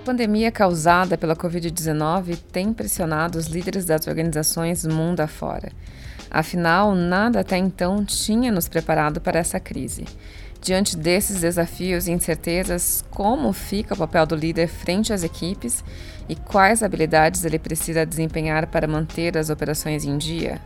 A 0.00 0.02
pandemia 0.02 0.50
causada 0.50 1.18
pela 1.18 1.36
Covid-19 1.36 2.38
tem 2.50 2.72
pressionado 2.72 3.38
os 3.38 3.48
líderes 3.48 3.84
das 3.84 4.06
organizações 4.06 4.86
mundo 4.86 5.20
afora. 5.20 5.70
Afinal, 6.30 6.94
nada 6.94 7.40
até 7.40 7.58
então 7.58 8.02
tinha 8.02 8.50
nos 8.50 8.66
preparado 8.66 9.20
para 9.20 9.38
essa 9.38 9.60
crise. 9.60 10.06
Diante 10.58 10.96
desses 10.96 11.42
desafios 11.42 12.08
e 12.08 12.12
incertezas, 12.12 13.04
como 13.10 13.52
fica 13.52 13.92
o 13.92 13.98
papel 13.98 14.24
do 14.24 14.34
líder 14.34 14.68
frente 14.68 15.12
às 15.12 15.22
equipes 15.22 15.84
e 16.26 16.34
quais 16.34 16.82
habilidades 16.82 17.44
ele 17.44 17.58
precisa 17.58 18.06
desempenhar 18.06 18.68
para 18.68 18.88
manter 18.88 19.36
as 19.36 19.50
operações 19.50 20.02
em 20.06 20.16
dia? 20.16 20.62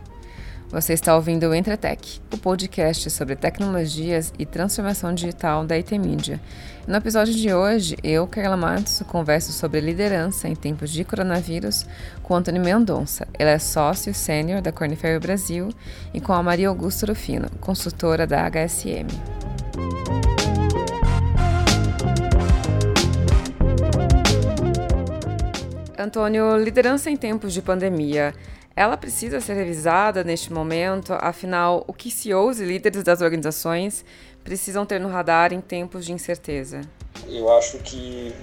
Você 0.75 0.91
está 0.91 1.15
ouvindo 1.15 1.47
o 1.47 1.55
Entretec, 1.55 2.19
o 2.33 2.37
podcast 2.37 3.09
sobre 3.09 3.37
tecnologias 3.37 4.33
e 4.37 4.45
transformação 4.45 5.15
digital 5.15 5.65
da 5.65 5.75
IT 5.75 5.97
Media. 5.97 6.37
No 6.85 6.97
episódio 6.97 7.33
de 7.33 7.53
hoje, 7.53 7.95
eu, 8.03 8.27
Carla 8.27 8.57
Matos, 8.57 9.01
converso 9.07 9.53
sobre 9.53 9.79
liderança 9.79 10.49
em 10.49 10.53
tempos 10.53 10.91
de 10.91 11.05
coronavírus 11.05 11.85
com 12.21 12.35
Antônio 12.35 12.61
Mendonça. 12.61 13.25
Ele 13.39 13.51
é 13.51 13.57
sócio 13.57 14.13
sênior 14.13 14.61
da 14.61 14.73
Korn 14.73 14.93
Ferry 14.97 15.17
Brasil 15.17 15.69
e 16.13 16.19
com 16.19 16.33
a 16.33 16.43
Maria 16.43 16.67
Augusta 16.67 17.05
Rufino, 17.05 17.49
consultora 17.61 18.27
da 18.27 18.45
HSM. 18.45 19.07
Antônio, 25.97 26.57
liderança 26.57 27.09
em 27.09 27.15
tempos 27.15 27.53
de 27.53 27.61
pandemia 27.61 28.33
ela 28.75 28.97
precisa 28.97 29.39
ser 29.39 29.53
revisada 29.53 30.23
neste 30.23 30.51
momento, 30.51 31.13
afinal, 31.13 31.85
o 31.87 31.93
que 31.93 32.11
CEOs 32.11 32.59
e 32.59 32.65
líderes 32.65 33.03
das 33.03 33.21
organizações 33.21 34.03
precisam 34.43 34.85
ter 34.85 34.99
no 34.99 35.07
radar 35.07 35.53
em 35.53 35.61
tempos 35.61 36.05
de 36.05 36.11
incerteza? 36.11 36.81
Eu 37.27 37.49
acho 37.57 37.77
que 37.79 38.35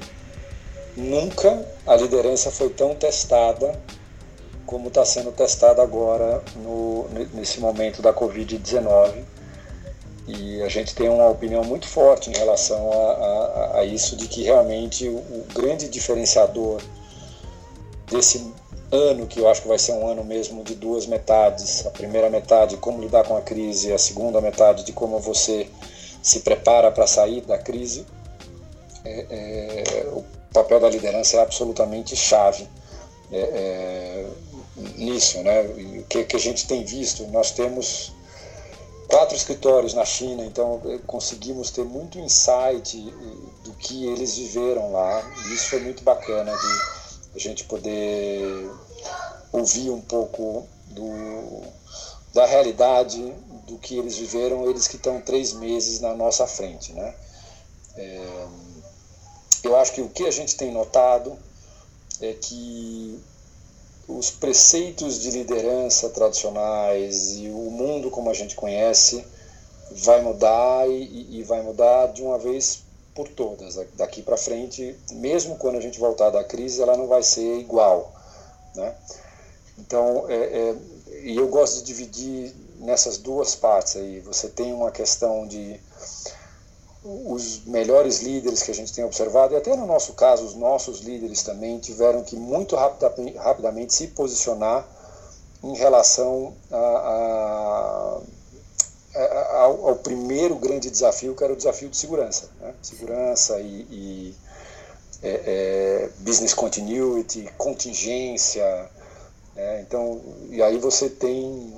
nunca 0.96 1.66
a 1.86 1.96
liderança 1.96 2.50
foi 2.50 2.70
tão 2.70 2.94
testada 2.94 3.78
como 4.64 4.88
está 4.88 5.04
sendo 5.04 5.30
testada 5.32 5.82
agora 5.82 6.42
no, 6.56 7.06
nesse 7.34 7.60
momento 7.60 8.00
da 8.00 8.12
Covid-19. 8.14 9.22
E 10.26 10.62
a 10.62 10.68
gente 10.68 10.94
tem 10.94 11.10
uma 11.10 11.28
opinião 11.28 11.62
muito 11.62 11.86
forte 11.86 12.30
em 12.30 12.32
relação 12.32 12.90
a, 12.90 12.96
a, 12.96 13.78
a 13.80 13.84
isso, 13.84 14.16
de 14.16 14.28
que 14.28 14.44
realmente 14.44 15.06
o, 15.08 15.16
o 15.16 15.46
grande 15.52 15.88
diferenciador 15.88 16.80
desse 18.10 18.50
ano, 18.92 19.26
que 19.26 19.40
eu 19.40 19.48
acho 19.48 19.62
que 19.62 19.68
vai 19.68 19.78
ser 19.78 19.92
um 19.92 20.06
ano 20.06 20.22
mesmo 20.22 20.62
de 20.62 20.74
duas 20.74 21.06
metades. 21.06 21.86
A 21.86 21.90
primeira 21.90 22.28
metade, 22.28 22.76
como 22.76 23.00
lidar 23.00 23.24
com 23.24 23.36
a 23.36 23.40
crise, 23.40 23.90
a 23.92 23.98
segunda 23.98 24.40
metade, 24.40 24.84
de 24.84 24.92
como 24.92 25.18
você 25.18 25.66
se 26.22 26.40
prepara 26.40 26.92
para 26.92 27.06
sair 27.06 27.40
da 27.40 27.58
crise. 27.58 28.06
É, 29.04 29.26
é, 29.30 30.08
o 30.12 30.22
papel 30.52 30.78
da 30.78 30.88
liderança 30.88 31.38
é 31.38 31.40
absolutamente 31.40 32.14
chave 32.14 32.68
é, 33.32 33.40
é 33.40 34.26
nisso. 34.96 35.38
Né? 35.42 35.62
o 35.62 36.04
que, 36.04 36.24
que 36.24 36.36
a 36.36 36.38
gente 36.38 36.66
tem 36.66 36.84
visto? 36.84 37.26
Nós 37.28 37.50
temos 37.50 38.12
quatro 39.08 39.34
escritórios 39.34 39.94
na 39.94 40.04
China, 40.04 40.44
então 40.44 40.80
é, 40.84 40.98
conseguimos 41.06 41.70
ter 41.70 41.84
muito 41.84 42.18
insight 42.18 42.98
do 43.64 43.72
que 43.72 44.06
eles 44.06 44.36
viveram 44.36 44.92
lá. 44.92 45.22
E 45.46 45.54
isso 45.54 45.70
foi 45.70 45.80
muito 45.80 46.04
bacana 46.04 46.52
de 46.52 47.01
a 47.34 47.38
gente 47.38 47.64
poder 47.64 48.70
ouvir 49.52 49.90
um 49.90 50.00
pouco 50.00 50.66
do, 50.86 51.62
da 52.32 52.46
realidade 52.46 53.20
do 53.66 53.78
que 53.78 53.96
eles 53.96 54.16
viveram, 54.16 54.68
eles 54.68 54.86
que 54.86 54.96
estão 54.96 55.20
três 55.20 55.52
meses 55.52 56.00
na 56.00 56.14
nossa 56.14 56.46
frente. 56.46 56.92
Né? 56.92 57.14
É, 57.96 58.46
eu 59.64 59.76
acho 59.76 59.92
que 59.92 60.00
o 60.00 60.08
que 60.08 60.24
a 60.24 60.30
gente 60.30 60.56
tem 60.56 60.72
notado 60.72 61.36
é 62.20 62.32
que 62.34 63.20
os 64.08 64.30
preceitos 64.30 65.20
de 65.20 65.30
liderança 65.30 66.08
tradicionais 66.10 67.36
e 67.36 67.48
o 67.48 67.70
mundo 67.70 68.10
como 68.10 68.30
a 68.30 68.34
gente 68.34 68.54
conhece 68.56 69.24
vai 69.92 70.20
mudar 70.22 70.88
e, 70.88 71.38
e 71.38 71.42
vai 71.44 71.62
mudar 71.62 72.08
de 72.08 72.22
uma 72.22 72.38
vez 72.38 72.82
por 73.14 73.28
todas. 73.28 73.76
Daqui 73.94 74.22
para 74.22 74.36
frente, 74.36 74.96
mesmo 75.12 75.56
quando 75.56 75.76
a 75.76 75.80
gente 75.80 75.98
voltar 75.98 76.30
da 76.30 76.44
crise, 76.44 76.80
ela 76.80 76.96
não 76.96 77.06
vai 77.06 77.22
ser 77.22 77.58
igual. 77.58 78.12
Né? 78.74 78.94
Então, 79.78 80.26
é, 80.28 80.34
é, 80.34 80.76
e 81.22 81.36
eu 81.36 81.48
gosto 81.48 81.78
de 81.78 81.84
dividir 81.84 82.54
nessas 82.78 83.18
duas 83.18 83.54
partes 83.54 83.96
aí. 83.96 84.20
Você 84.20 84.48
tem 84.48 84.72
uma 84.72 84.90
questão 84.90 85.46
de 85.46 85.80
os 87.04 87.64
melhores 87.64 88.20
líderes 88.20 88.62
que 88.62 88.70
a 88.70 88.74
gente 88.74 88.92
tem 88.92 89.04
observado, 89.04 89.54
e 89.54 89.56
até 89.56 89.74
no 89.74 89.86
nosso 89.86 90.12
caso, 90.12 90.44
os 90.44 90.54
nossos 90.54 91.00
líderes 91.00 91.42
também 91.42 91.80
tiveram 91.80 92.22
que 92.22 92.36
muito 92.36 92.76
rapidamente, 92.76 93.36
rapidamente 93.36 93.92
se 93.92 94.06
posicionar 94.08 94.86
em 95.64 95.74
relação 95.74 96.54
a, 96.70 96.76
a 96.76 98.20
ao, 99.14 99.88
ao, 99.88 99.96
primeiro 99.96 100.56
grande 100.56 100.90
desafio, 100.90 101.34
que 101.34 101.44
era 101.44 101.52
o 101.52 101.56
desafio 101.56 101.88
de 101.88 101.96
segurança. 101.96 102.48
Né? 102.60 102.74
Segurança 102.82 103.60
e, 103.60 103.86
e 103.90 104.34
é, 105.22 105.28
é, 105.30 106.10
business 106.18 106.54
continuity, 106.54 107.48
contingência. 107.58 108.90
Né? 109.54 109.82
Então, 109.82 110.20
e 110.50 110.62
aí 110.62 110.78
você 110.78 111.10
tem 111.10 111.74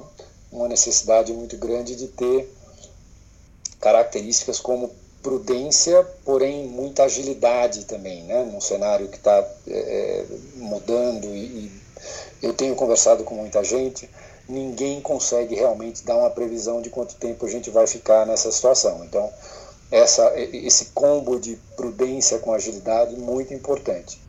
uma 0.53 0.69
necessidade 0.69 1.33
muito 1.33 1.57
grande 1.57 1.97
de 1.97 2.07
ter 2.09 2.49
características 3.81 4.61
como 4.61 4.91
prudência, 5.23 6.07
porém 6.25 6.69
muita 6.69 7.05
agilidade 7.05 7.85
também, 7.87 8.23
né? 8.25 8.45
num 8.45 8.61
cenário 8.61 9.09
que 9.09 9.17
está 9.17 9.45
é, 9.67 9.73
é, 9.73 10.27
mudando. 10.57 11.25
E, 11.27 11.67
e 11.67 11.83
eu 12.43 12.53
tenho 12.53 12.77
conversado 12.77 13.25
com 13.25 13.35
muita 13.35 13.65
gente 13.65 14.09
ninguém 14.49 15.01
consegue 15.01 15.55
realmente 15.55 16.05
dar 16.05 16.17
uma 16.17 16.31
previsão 16.31 16.83
de 16.83 16.91
quanto 16.91 17.15
tempo 17.15 17.47
a 17.47 17.49
gente 17.49 17.71
vai 17.71 17.87
ficar 17.87 18.27
nessa 18.27 18.51
situação. 18.53 19.05
Então, 19.05 19.33
essa, 19.91 20.33
esse 20.37 20.87
combo 20.87 21.39
de 21.39 21.57
prudência 21.77 22.39
com 22.39 22.53
agilidade 22.53 23.17
muito 23.17 23.55
importante. 23.55 24.21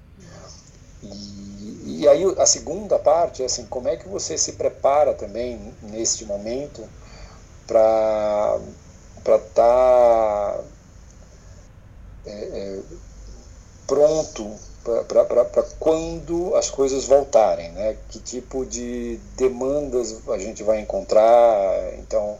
E, 1.01 2.01
e 2.01 2.07
aí 2.07 2.23
a 2.37 2.45
segunda 2.45 2.97
parte 2.99 3.41
é 3.41 3.45
assim, 3.45 3.65
como 3.65 3.87
é 3.87 3.97
que 3.97 4.07
você 4.07 4.37
se 4.37 4.53
prepara 4.53 5.13
também 5.13 5.73
neste 5.81 6.25
momento 6.25 6.87
para 7.67 8.59
estar 9.25 9.43
tá, 9.53 10.59
é, 12.25 12.31
é, 12.31 12.79
pronto 13.87 14.55
para 15.07 15.63
quando 15.79 16.55
as 16.55 16.69
coisas 16.69 17.05
voltarem, 17.05 17.71
né? 17.71 17.97
Que 18.09 18.19
tipo 18.19 18.65
de 18.65 19.19
demandas 19.35 20.15
a 20.29 20.37
gente 20.37 20.63
vai 20.63 20.79
encontrar? 20.79 21.93
Então, 21.97 22.37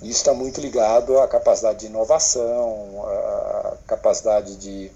isso 0.00 0.12
está 0.12 0.32
muito 0.32 0.60
ligado 0.60 1.18
à 1.18 1.28
capacidade 1.28 1.80
de 1.80 1.86
inovação, 1.86 3.04
à 3.06 3.76
capacidade 3.86 4.56
de 4.56 4.90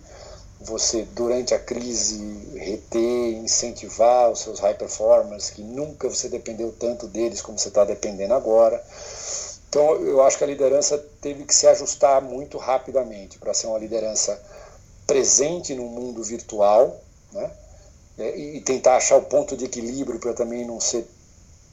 você, 0.61 1.03
durante 1.13 1.55
a 1.55 1.59
crise, 1.59 2.57
reter, 2.57 3.35
incentivar 3.35 4.31
os 4.31 4.41
seus 4.41 4.61
high 4.61 4.75
performers, 4.75 5.51
que 5.51 5.61
nunca 5.61 6.09
você 6.09 6.29
dependeu 6.29 6.73
tanto 6.79 7.07
deles 7.09 7.43
como 7.43 7.59
você 7.59 7.69
está 7.69 7.85
dependendo 7.85 8.35
agora. 8.35 8.83
Então, 9.69 9.97
eu 9.97 10.23
acho 10.23 10.39
que 10.39 10.45
a 10.45 10.47
liderança 10.47 10.99
teve 11.21 11.45
que 11.45 11.55
se 11.55 11.67
ajustar 11.67 12.23
muito 12.23 12.59
rapidamente 12.59 13.39
para 13.39 13.55
ser 13.55 13.67
uma 13.67 13.79
liderança 13.79 14.41
presente 15.07 15.75
no 15.75 15.85
mundo 15.85 16.23
virtual, 16.23 17.01
né? 17.33 17.51
É, 18.19 18.37
e 18.37 18.61
tentar 18.61 18.97
achar 18.97 19.17
o 19.17 19.23
ponto 19.23 19.57
de 19.57 19.65
equilíbrio 19.65 20.19
para 20.19 20.35
também 20.35 20.67
não 20.67 20.79
ser 20.79 21.07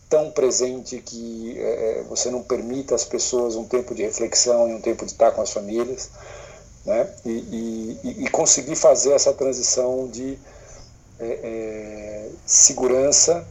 tão 0.10 0.32
presente 0.32 1.02
que 1.02 1.58
é, 1.60 2.00
é, 2.00 2.04
você 2.04 2.32
não 2.32 2.42
permita 2.42 2.96
às 2.96 3.04
pessoas 3.04 3.56
um 3.56 3.66
tempo 3.66 3.94
de 3.94 4.04
reflexão 4.04 4.70
e 4.70 4.74
um 4.74 4.82
tempo 4.82 5.06
de 5.06 5.12
estar 5.12 5.32
com 5.32 5.42
as 5.42 5.52
famílias, 5.52 6.10
né? 6.86 7.14
E, 7.26 8.00
e, 8.04 8.24
e 8.26 8.30
conseguir 8.30 8.76
fazer 8.76 9.12
essa 9.12 9.34
transição 9.34 10.08
de 10.08 10.40
é, 11.20 11.40
é 11.44 12.30
segurança 12.46 13.46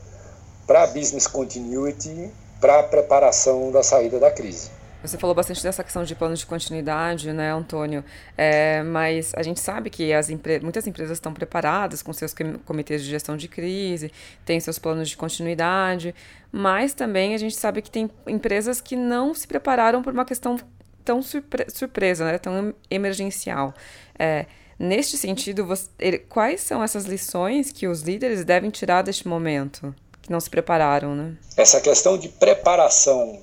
para 0.67 0.87
business 0.87 1.27
continuity, 1.27 2.31
para 2.61 2.81
a 2.81 2.83
preparação 2.83 3.71
da 3.71 3.83
saída 3.83 4.19
da 4.19 4.31
crise. 4.31 4.78
Você 5.03 5.17
falou 5.17 5.35
bastante 5.35 5.63
dessa 5.63 5.85
questão 5.85 6.03
de 6.03 6.15
planos 6.15 6.41
de 6.41 6.47
continuidade, 6.47 7.33
né, 7.33 7.53
Antônio? 7.53 8.05
É, 8.37 8.83
mas 8.83 9.33
a 9.35 9.43
gente 9.45 9.61
sabe 9.61 9.91
que 9.91 10.13
as 10.13 10.29
empre 10.29 10.59
muitas 10.59 10.87
empresas 10.89 11.19
estão 11.19 11.33
preparadas 11.33 12.03
com 12.03 12.13
seus 12.13 12.35
comitês 12.65 13.05
de 13.05 13.09
gestão 13.09 13.37
de 13.37 13.47
crise, 13.47 14.13
têm 14.45 14.59
seus 14.59 14.79
planos 14.79 15.09
de 15.09 15.17
continuidade, 15.17 16.15
mas 16.51 16.95
também 16.95 17.33
a 17.33 17.39
gente 17.39 17.55
sabe 17.55 17.81
que 17.81 17.91
tem 17.91 18.11
empresas 18.27 18.81
que 18.81 18.97
não 18.97 19.33
se 19.35 19.47
prepararam 19.47 20.03
por 20.03 20.13
uma 20.13 20.25
questão 20.25 20.59
tão 21.05 21.23
surpre 21.23 21.67
surpresa, 21.69 22.25
né, 22.25 22.37
tão 22.37 22.75
emergencial. 22.91 23.73
É, 24.19 24.47
neste 24.77 25.17
sentido, 25.17 25.65
você, 25.65 26.19
quais 26.29 26.61
são 26.61 26.83
essas 26.83 27.05
lições 27.05 27.71
que 27.71 27.87
os 27.87 28.03
líderes 28.03 28.45
devem 28.45 28.69
tirar 28.69 29.03
deste 29.03 29.29
momento? 29.29 29.95
Que 30.21 30.33
não 30.33 30.41
se 30.41 30.51
prepararam, 30.51 31.15
né? 31.15 31.37
Essa 31.57 31.81
questão 31.81 32.19
de 32.19 32.29
preparação 32.29 33.41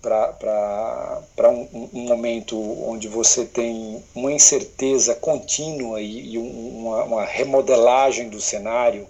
para 0.00 1.50
um, 1.50 1.88
um, 1.92 2.00
momento 2.06 2.56
onde 2.88 3.08
você 3.08 3.44
tem 3.44 4.02
uma 4.14 4.32
incerteza 4.32 5.14
contínua 5.14 6.00
e, 6.00 6.34
e 6.34 6.38
uma, 6.38 7.04
uma, 7.04 7.24
remodelagem 7.24 8.28
do 8.28 8.40
cenário 8.40 9.06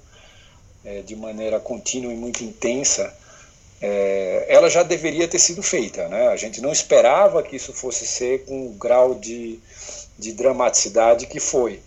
é, 0.84 1.02
de 1.02 1.14
maneira 1.14 1.60
contínua 1.60 2.12
e 2.12 2.16
muito 2.16 2.42
intensa, 2.42 3.14
é, 3.80 4.46
ela 4.48 4.70
já 4.70 4.82
deveria 4.82 5.28
ter 5.28 5.38
sido 5.38 5.62
feita. 5.62 6.08
Né? 6.08 6.28
A 6.28 6.36
gente 6.36 6.60
não 6.60 6.72
esperava 6.72 7.42
que 7.42 7.56
isso 7.56 7.72
fosse 7.72 8.06
ser 8.06 8.44
com 8.46 8.66
o 8.66 8.70
grau 8.70 9.14
de, 9.14 9.60
de 10.18 10.32
dramaticidade 10.32 11.26
que 11.26 11.38
foi. 11.38 11.80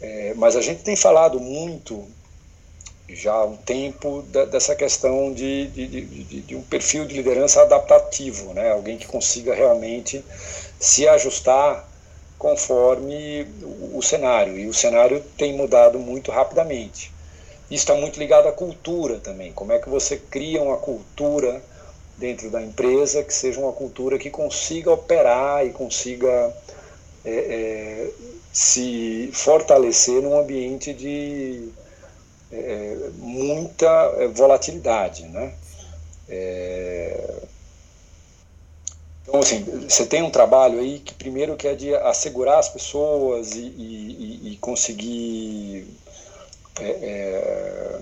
É, 0.00 0.34
mas 0.34 0.56
a 0.56 0.60
gente 0.60 0.82
tem 0.82 0.94
falado 0.94 1.40
muito 1.40 2.06
já 3.08 3.32
há 3.32 3.44
um 3.44 3.56
tempo 3.56 4.22
dessa 4.50 4.74
questão 4.74 5.32
de, 5.32 5.68
de, 5.68 5.86
de, 5.86 6.40
de, 6.42 6.56
um 6.56 6.62
perfil 6.62 7.06
de 7.06 7.14
liderança 7.14 7.62
adaptativo, 7.62 8.52
né? 8.52 8.72
alguém 8.72 8.98
que 8.98 9.06
consiga 9.06 9.54
realmente 9.54 10.24
se 10.80 11.06
ajustar 11.06 11.88
conforme 12.38 13.46
o, 13.62 13.98
o 13.98 14.02
cenário. 14.02 14.58
E 14.58 14.66
o 14.66 14.74
cenário 14.74 15.22
tem 15.38 15.54
mudado 15.54 15.98
muito 15.98 16.30
rapidamente. 16.32 17.12
Isso 17.70 17.84
está 17.84 17.94
muito 17.94 18.18
ligado 18.18 18.48
à 18.48 18.52
cultura 18.52 19.18
também. 19.18 19.52
Como 19.52 19.72
é 19.72 19.78
que 19.78 19.88
você 19.88 20.16
cria 20.16 20.62
uma 20.62 20.76
cultura 20.76 21.62
dentro 22.16 22.50
da 22.50 22.62
empresa 22.62 23.22
que 23.22 23.32
seja 23.32 23.60
uma 23.60 23.72
cultura 23.72 24.18
que 24.18 24.30
consiga 24.30 24.90
operar 24.90 25.66
e 25.66 25.70
consiga 25.70 26.54
é, 27.24 27.30
é, 27.30 28.10
se 28.52 29.30
fortalecer 29.32 30.22
num 30.22 30.38
ambiente 30.38 30.92
de 30.92 31.68
é, 32.52 33.10
muita 33.18 33.86
é, 34.18 34.28
volatilidade, 34.28 35.26
né? 35.26 35.54
É... 36.28 37.42
Então, 39.22 39.40
assim, 39.40 39.64
você 39.88 40.06
tem 40.06 40.22
um 40.22 40.30
trabalho 40.30 40.78
aí 40.78 41.00
que 41.00 41.12
primeiro 41.12 41.56
que 41.56 41.66
é 41.66 41.74
de 41.74 41.94
assegurar 41.96 42.58
as 42.58 42.68
pessoas 42.68 43.52
e, 43.54 43.60
e, 43.60 44.52
e 44.52 44.56
conseguir 44.58 45.88
é, 46.80 46.88
é 46.88 48.00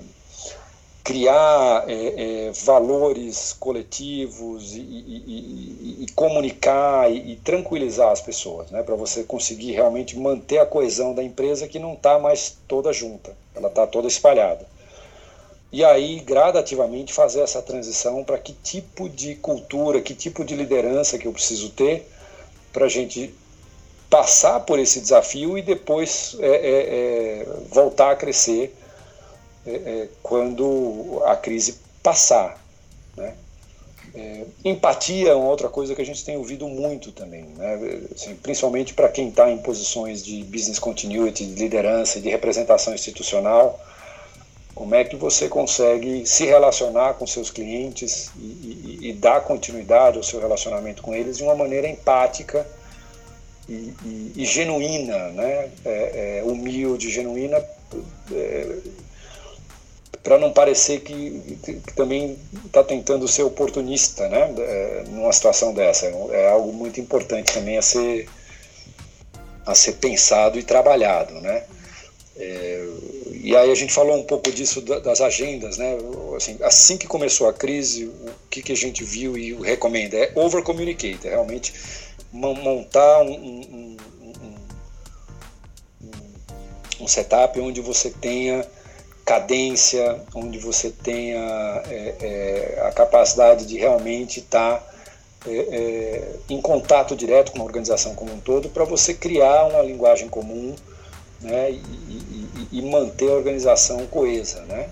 criar 1.05 1.85
é, 1.87 2.47
é, 2.47 2.53
valores 2.65 3.53
coletivos 3.53 4.73
e, 4.73 4.81
e, 4.81 6.05
e 6.05 6.07
comunicar 6.15 7.13
e, 7.13 7.37
tranquilizar 7.37 8.11
as 8.11 8.23
pessoas, 8.23 8.71
né, 8.71 8.83
para 8.83 8.95
você 8.95 9.23
conseguir 9.23 9.73
realmente 9.73 10.19
manter 10.19 10.59
a 10.59 10.65
coesão 10.67 11.15
da 11.15 11.23
empresa 11.23 11.69
que 11.69 11.79
não 11.79 11.93
está 11.93 12.19
mais 12.19 12.57
toda 12.67 12.91
junta, 12.91 13.37
ela 13.55 13.69
está 13.69 13.87
toda 13.87 14.09
espalhada. 14.09 14.67
E 15.71 15.85
aí, 15.85 16.21
gradativamente, 16.21 17.13
fazer 17.13 17.41
essa 17.41 17.61
transição 17.61 18.25
para 18.25 18.39
que 18.39 18.55
tipo 18.55 19.07
de 19.07 19.35
cultura, 19.35 20.01
que 20.01 20.15
tipo 20.15 20.43
de 20.43 20.57
liderança 20.57 21.19
que 21.19 21.27
eu 21.27 21.33
preciso 21.33 21.69
ter 21.71 22.09
para 22.73 22.87
a 22.87 22.89
gente 22.89 23.35
passar 24.09 24.61
por 24.61 24.79
esse 24.79 25.01
desafio 25.01 25.59
e 25.59 25.63
depois 25.63 26.37
é, 26.41 26.47
é, 26.47 27.41
é 27.41 27.47
voltar 27.71 28.13
a 28.13 28.17
crescer 28.17 28.75
é, 29.67 29.71
é, 29.71 30.09
quando 30.23 31.23
a 31.27 31.37
crise 31.37 31.79
passar. 32.03 32.63
Né? 33.17 33.35
É, 34.15 34.45
empatia 34.65 35.31
é 35.31 35.35
uma 35.35 35.49
outra 35.49 35.69
coisa 35.69 35.95
que 35.95 36.03
a 36.03 36.07
gente 36.07 36.25
tem 36.25 36.37
ouvido 36.37 36.69
muito 36.69 37.11
também, 37.11 37.45
né? 37.57 38.01
assim, 38.15 38.35
principalmente 38.37 38.95
para 38.95 39.09
quem 39.09 39.29
está 39.29 39.51
em 39.51 39.59
posições 39.59 40.25
de 40.25 40.45
business 40.45 40.79
continuity, 40.79 41.45
de 41.45 41.55
liderança 41.55 42.21
de 42.21 42.29
representação 42.29 42.95
institucional. 42.95 43.81
Como 44.75 44.95
é 44.95 45.05
que 45.05 45.15
você 45.15 45.49
consegue 45.49 46.27
se 46.27 46.45
relacionar 46.45 47.15
com 47.15 47.27
seus 47.27 47.51
clientes 47.51 48.31
e, 48.37 48.41
e, 48.41 48.99
e 49.09 49.13
dar 49.13 49.41
continuidade 49.41 50.17
ao 50.17 50.23
seu 50.23 50.41
relacionamento 50.41 51.01
com 51.01 51.15
eles 51.15 51.37
de 51.37 51.45
uma 51.45 51.55
maneira 51.55 51.89
empática 51.89 52.67
e, 53.69 54.33
e 54.37 54.45
genuína, 54.45 55.31
né? 55.31 55.71
É, 55.85 56.39
é, 56.39 56.45
humilde, 56.45 57.11
genuína, 57.11 57.65
é, 58.33 58.77
para 60.25 60.39
não 60.39 60.51
parecer 60.51 61.01
que, 61.01 61.59
que, 61.63 61.75
que 61.75 61.93
também 61.93 62.39
está 62.65 62.83
tentando 62.83 63.29
ser 63.29 63.43
oportunista, 63.43 64.27
né, 64.27 64.55
é, 64.59 65.05
numa 65.11 65.31
situação 65.31 65.75
dessa. 65.75 66.07
É 66.07 66.49
algo 66.49 66.73
muito 66.73 66.99
importante 66.99 67.53
também 67.53 67.77
a 67.77 67.83
ser 67.83 68.27
a 69.67 69.75
ser 69.75 69.93
pensado 69.95 70.59
e 70.59 70.63
trabalhado, 70.63 71.35
né. 71.41 71.65
É, 72.37 72.89
e 73.31 73.55
aí 73.55 73.71
a 73.71 73.75
gente 73.75 73.93
falou 73.93 74.17
um 74.17 74.25
pouco 74.25 74.51
disso 74.51 74.81
das 74.81 75.21
agendas, 75.21 75.77
né? 75.79 75.97
Assim, 76.37 76.59
assim 76.63 76.97
que 76.97 77.07
começou 77.07 77.49
a 77.49 77.53
crise, 77.53 78.07
o 78.07 78.49
que, 78.51 78.63
que 78.63 78.73
a 78.73 78.77
gente 78.77 79.05
viu 79.05 79.39
e 79.39 79.55
recomenda 79.55 80.17
é 80.17 80.33
over 80.35 80.63
communicate, 80.63 81.29
é 81.29 81.31
realmente 81.31 81.73
montar 82.33 83.23
um, 83.23 83.33
um, 83.33 83.97
um, 86.03 86.17
um 87.03 87.09
setup 87.09 87.61
onde 87.61 87.81
você 87.81 88.11
tenha 88.11 88.67
cadência, 89.25 90.21
onde 90.35 90.59
você 90.59 90.91
tenha 90.91 91.83
é, 91.89 92.15
é, 92.21 92.83
a 92.87 92.93
capacidade 92.93 93.67
de 93.67 93.79
realmente 93.79 94.41
estar 94.41 94.79
tá, 94.79 94.95
é, 95.47 95.57
é, 95.57 96.33
em 96.49 96.61
contato 96.61 97.17
direto 97.17 97.53
com 97.53 97.61
a 97.61 97.65
organização 97.65 98.15
como 98.15 98.33
um 98.33 98.41
todo, 98.41 98.69
para 98.69 98.85
você 98.85 99.15
criar 99.15 99.67
uma 99.67 99.83
linguagem 99.83 100.29
comum 100.29 100.75
né, 101.41 101.71
e, 101.71 101.75
e, 101.75 102.69
e, 102.73 102.83
manter 102.83 103.31
a 103.31 103.35
organização 103.35 104.07
coesa. 104.07 104.61
Né, 104.63 104.89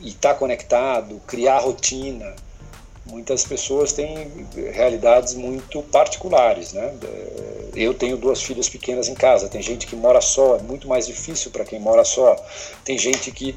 e 0.00 0.08
estar 0.08 0.34
tá 0.34 0.34
conectado, 0.34 1.20
criar 1.26 1.58
rotina 1.60 2.34
muitas 3.10 3.44
pessoas 3.44 3.92
têm 3.92 4.46
realidades 4.72 5.34
muito 5.34 5.82
particulares, 5.82 6.72
né? 6.72 6.94
Eu 7.74 7.92
tenho 7.92 8.16
duas 8.16 8.42
filhas 8.42 8.68
pequenas 8.68 9.08
em 9.08 9.14
casa, 9.14 9.48
tem 9.48 9.60
gente 9.60 9.86
que 9.86 9.96
mora 9.96 10.20
só, 10.20 10.56
é 10.56 10.62
muito 10.62 10.88
mais 10.88 11.06
difícil 11.06 11.50
para 11.50 11.64
quem 11.64 11.78
mora 11.78 12.04
só. 12.04 12.36
Tem 12.84 12.96
gente 12.96 13.30
que 13.32 13.56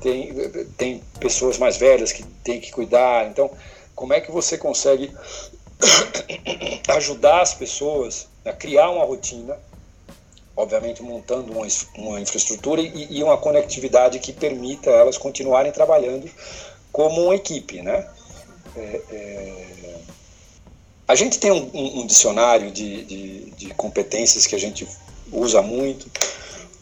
tem, 0.00 0.32
tem 0.76 1.02
pessoas 1.20 1.58
mais 1.58 1.76
velhas 1.76 2.12
que 2.12 2.22
tem 2.44 2.60
que 2.60 2.70
cuidar. 2.70 3.28
Então, 3.28 3.50
como 3.94 4.12
é 4.12 4.20
que 4.20 4.30
você 4.30 4.56
consegue 4.56 5.12
ajudar 6.88 7.42
as 7.42 7.54
pessoas 7.54 8.28
a 8.44 8.52
criar 8.52 8.90
uma 8.90 9.04
rotina, 9.04 9.56
obviamente 10.56 11.02
montando 11.02 11.52
uma, 11.52 11.66
uma 11.96 12.20
infraestrutura 12.20 12.80
e, 12.80 13.18
e 13.18 13.22
uma 13.22 13.36
conectividade 13.36 14.18
que 14.18 14.32
permita 14.32 14.90
elas 14.90 15.18
continuarem 15.18 15.72
trabalhando 15.72 16.28
como 16.92 17.22
uma 17.22 17.34
equipe, 17.34 17.80
né? 17.80 18.06
É, 18.76 19.00
é... 19.10 19.98
A 21.06 21.14
gente 21.14 21.38
tem 21.38 21.50
um, 21.50 22.00
um, 22.00 22.06
dicionário 22.06 22.70
de, 22.70 23.04
de, 23.04 23.50
de, 23.50 23.74
competências 23.74 24.46
que 24.46 24.54
a 24.54 24.58
gente 24.58 24.86
usa 25.30 25.60
muito 25.60 26.10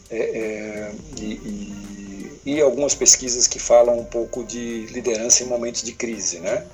é, 0.09 0.17
é, 0.17 0.91
e, 1.17 1.23
e, 1.23 2.41
e, 2.45 2.61
algumas 2.61 2.95
pesquisas 2.95 3.47
que 3.47 3.59
falam 3.59 3.99
um 3.99 4.05
pouco 4.05 4.43
de 4.43 4.85
liderança 4.87 5.43
em 5.43 5.47
momentos 5.47 5.83
de 5.83 5.91
crise, 5.91 6.39
né? 6.39 6.65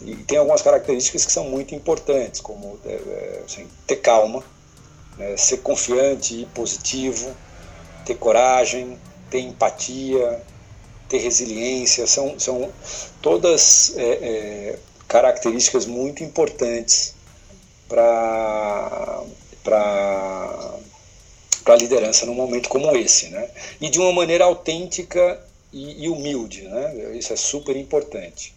E 0.00 0.14
tem 0.16 0.38
algumas 0.38 0.62
características 0.62 1.26
que 1.26 1.32
são 1.32 1.44
muito 1.44 1.74
importantes, 1.74 2.40
como 2.40 2.78
é, 2.86 3.42
assim, 3.44 3.66
ter 3.86 3.96
calma, 3.96 4.42
né? 5.18 5.36
ser 5.36 5.58
confiante 5.58 6.42
e 6.42 6.46
positivo, 6.46 7.34
ter 8.06 8.14
coragem, 8.14 8.98
ter 9.28 9.40
empatia, 9.40 10.40
ter 11.08 11.18
resiliência, 11.18 12.06
são, 12.06 12.38
são 12.38 12.70
todas 13.22 13.96
é, 13.96 14.02
é, 14.02 14.78
características 15.06 15.86
muito 15.86 16.22
importantes 16.22 17.14
para 17.88 19.24
a 21.66 21.76
liderança 21.76 22.26
num 22.26 22.34
momento 22.34 22.68
como 22.68 22.94
esse. 22.96 23.28
Né? 23.28 23.48
E 23.80 23.88
de 23.88 23.98
uma 23.98 24.12
maneira 24.12 24.44
autêntica 24.44 25.40
e, 25.72 26.04
e 26.04 26.08
humilde. 26.08 26.62
Né? 26.62 27.16
Isso 27.16 27.32
é 27.32 27.36
super 27.36 27.76
importante. 27.76 28.54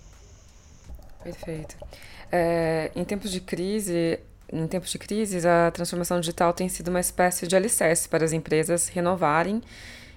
Perfeito. 1.24 1.76
É, 2.32 2.92
em 2.96 3.04
tempos 3.04 3.32
de 3.32 3.40
crise, 3.40 4.20
em 4.52 4.68
tempos 4.68 4.92
de 4.92 4.98
crise, 4.98 5.48
a 5.48 5.72
transformação 5.72 6.20
digital 6.20 6.54
tem 6.54 6.68
sido 6.68 6.90
uma 6.90 7.00
espécie 7.00 7.48
de 7.48 7.56
alicerce 7.56 8.10
para 8.10 8.26
as 8.26 8.34
empresas 8.34 8.88
renovarem 8.88 9.62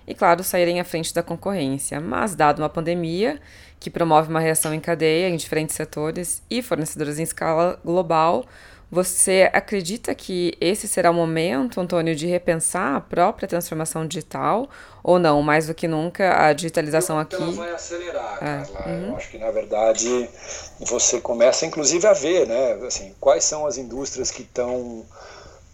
e, 0.06 0.14
claro, 0.14 0.42
saírem 0.44 0.80
à 0.80 0.84
frente 0.84 1.14
da 1.14 1.23
concorrência. 1.23 2.00
Mas, 2.00 2.34
dado 2.34 2.61
uma 2.61 2.68
pandemia 2.68 3.40
que 3.78 3.90
promove 3.90 4.28
uma 4.28 4.40
reação 4.40 4.73
em 4.73 4.80
cadeia 4.80 5.28
em 5.28 5.37
diferentes 5.37 5.76
setores 5.76 6.42
e 6.50 6.62
fornecedores 6.62 7.18
em 7.18 7.23
escala 7.23 7.78
global, 7.84 8.44
você 8.90 9.50
acredita 9.52 10.14
que 10.14 10.56
esse 10.61 10.87
será 10.87 11.11
o 11.11 11.14
momento, 11.14 11.80
Antônio, 11.80 12.14
de 12.14 12.26
repensar 12.26 12.94
a 12.94 13.00
própria 13.00 13.49
transformação 13.49 14.06
digital? 14.06 14.68
Ou 15.02 15.18
não? 15.18 15.42
Mais 15.42 15.66
do 15.66 15.75
que 15.75 15.88
nunca, 15.88 16.46
a 16.46 16.52
digitalização 16.52 17.18
aqui. 17.18 17.34
Ela 17.34 17.50
vai 17.50 17.73
acelerar, 17.73 18.37
é. 18.37 18.64
Carla. 18.73 18.87
Uhum. 18.87 19.08
Eu 19.08 19.16
acho 19.16 19.30
que, 19.30 19.38
na 19.38 19.50
verdade, 19.50 20.30
você 20.78 21.20
começa, 21.20 21.66
inclusive, 21.66 22.06
a 22.06 22.12
ver 22.12 22.46
né, 22.46 22.75
assim, 22.87 23.12
quais 23.18 23.44
são 23.44 23.66
as 23.66 23.76
indústrias 23.76 24.30
que 24.30 24.42
estão. 24.42 25.04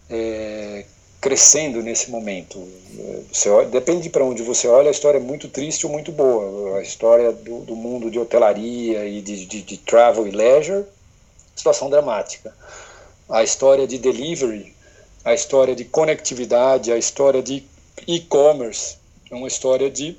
É, 0.09 0.85
crescendo 1.21 1.83
nesse 1.83 2.09
momento. 2.09 2.67
Você 3.31 3.49
depende 3.65 4.09
para 4.09 4.25
onde 4.25 4.41
você 4.41 4.67
olha, 4.67 4.87
a 4.87 4.91
história 4.91 5.19
é 5.19 5.21
muito 5.21 5.47
triste 5.47 5.85
ou 5.85 5.91
muito 5.91 6.11
boa. 6.11 6.79
A 6.79 6.81
história 6.81 7.31
do, 7.31 7.59
do 7.59 7.75
mundo 7.75 8.09
de 8.09 8.17
hotelaria 8.17 9.05
e 9.05 9.21
de, 9.21 9.45
de, 9.45 9.61
de, 9.61 9.77
travel 9.77 10.27
e 10.27 10.31
leisure 10.31 10.83
situação 11.55 11.91
dramática. 11.91 12.53
A 13.29 13.43
história 13.43 13.85
de 13.85 13.99
delivery, 13.99 14.73
a 15.23 15.33
história 15.33 15.75
de 15.75 15.85
conectividade, 15.85 16.91
a 16.91 16.97
história 16.97 17.43
de 17.43 17.63
e-commerce, 18.07 18.97
é 19.29 19.35
uma 19.35 19.47
história 19.47 19.91
de 19.91 20.17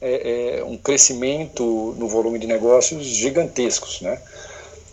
é, 0.00 0.58
é, 0.58 0.64
um 0.64 0.76
crescimento 0.76 1.94
no 1.96 2.06
volume 2.06 2.38
de 2.38 2.46
negócios 2.46 3.04
gigantescos, 3.04 4.02
né? 4.02 4.20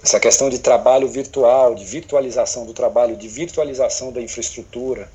Essa 0.06 0.20
questão 0.20 0.52
de 0.52 0.60
trabalho 0.60 1.08
virtual, 1.08 1.74
de 1.74 1.84
virtualização 1.84 2.64
do 2.64 2.74
trabalho, 2.74 3.16
de 3.16 3.28
virtualização 3.28 4.12
da 4.12 4.22
infraestrutura. 4.22 5.10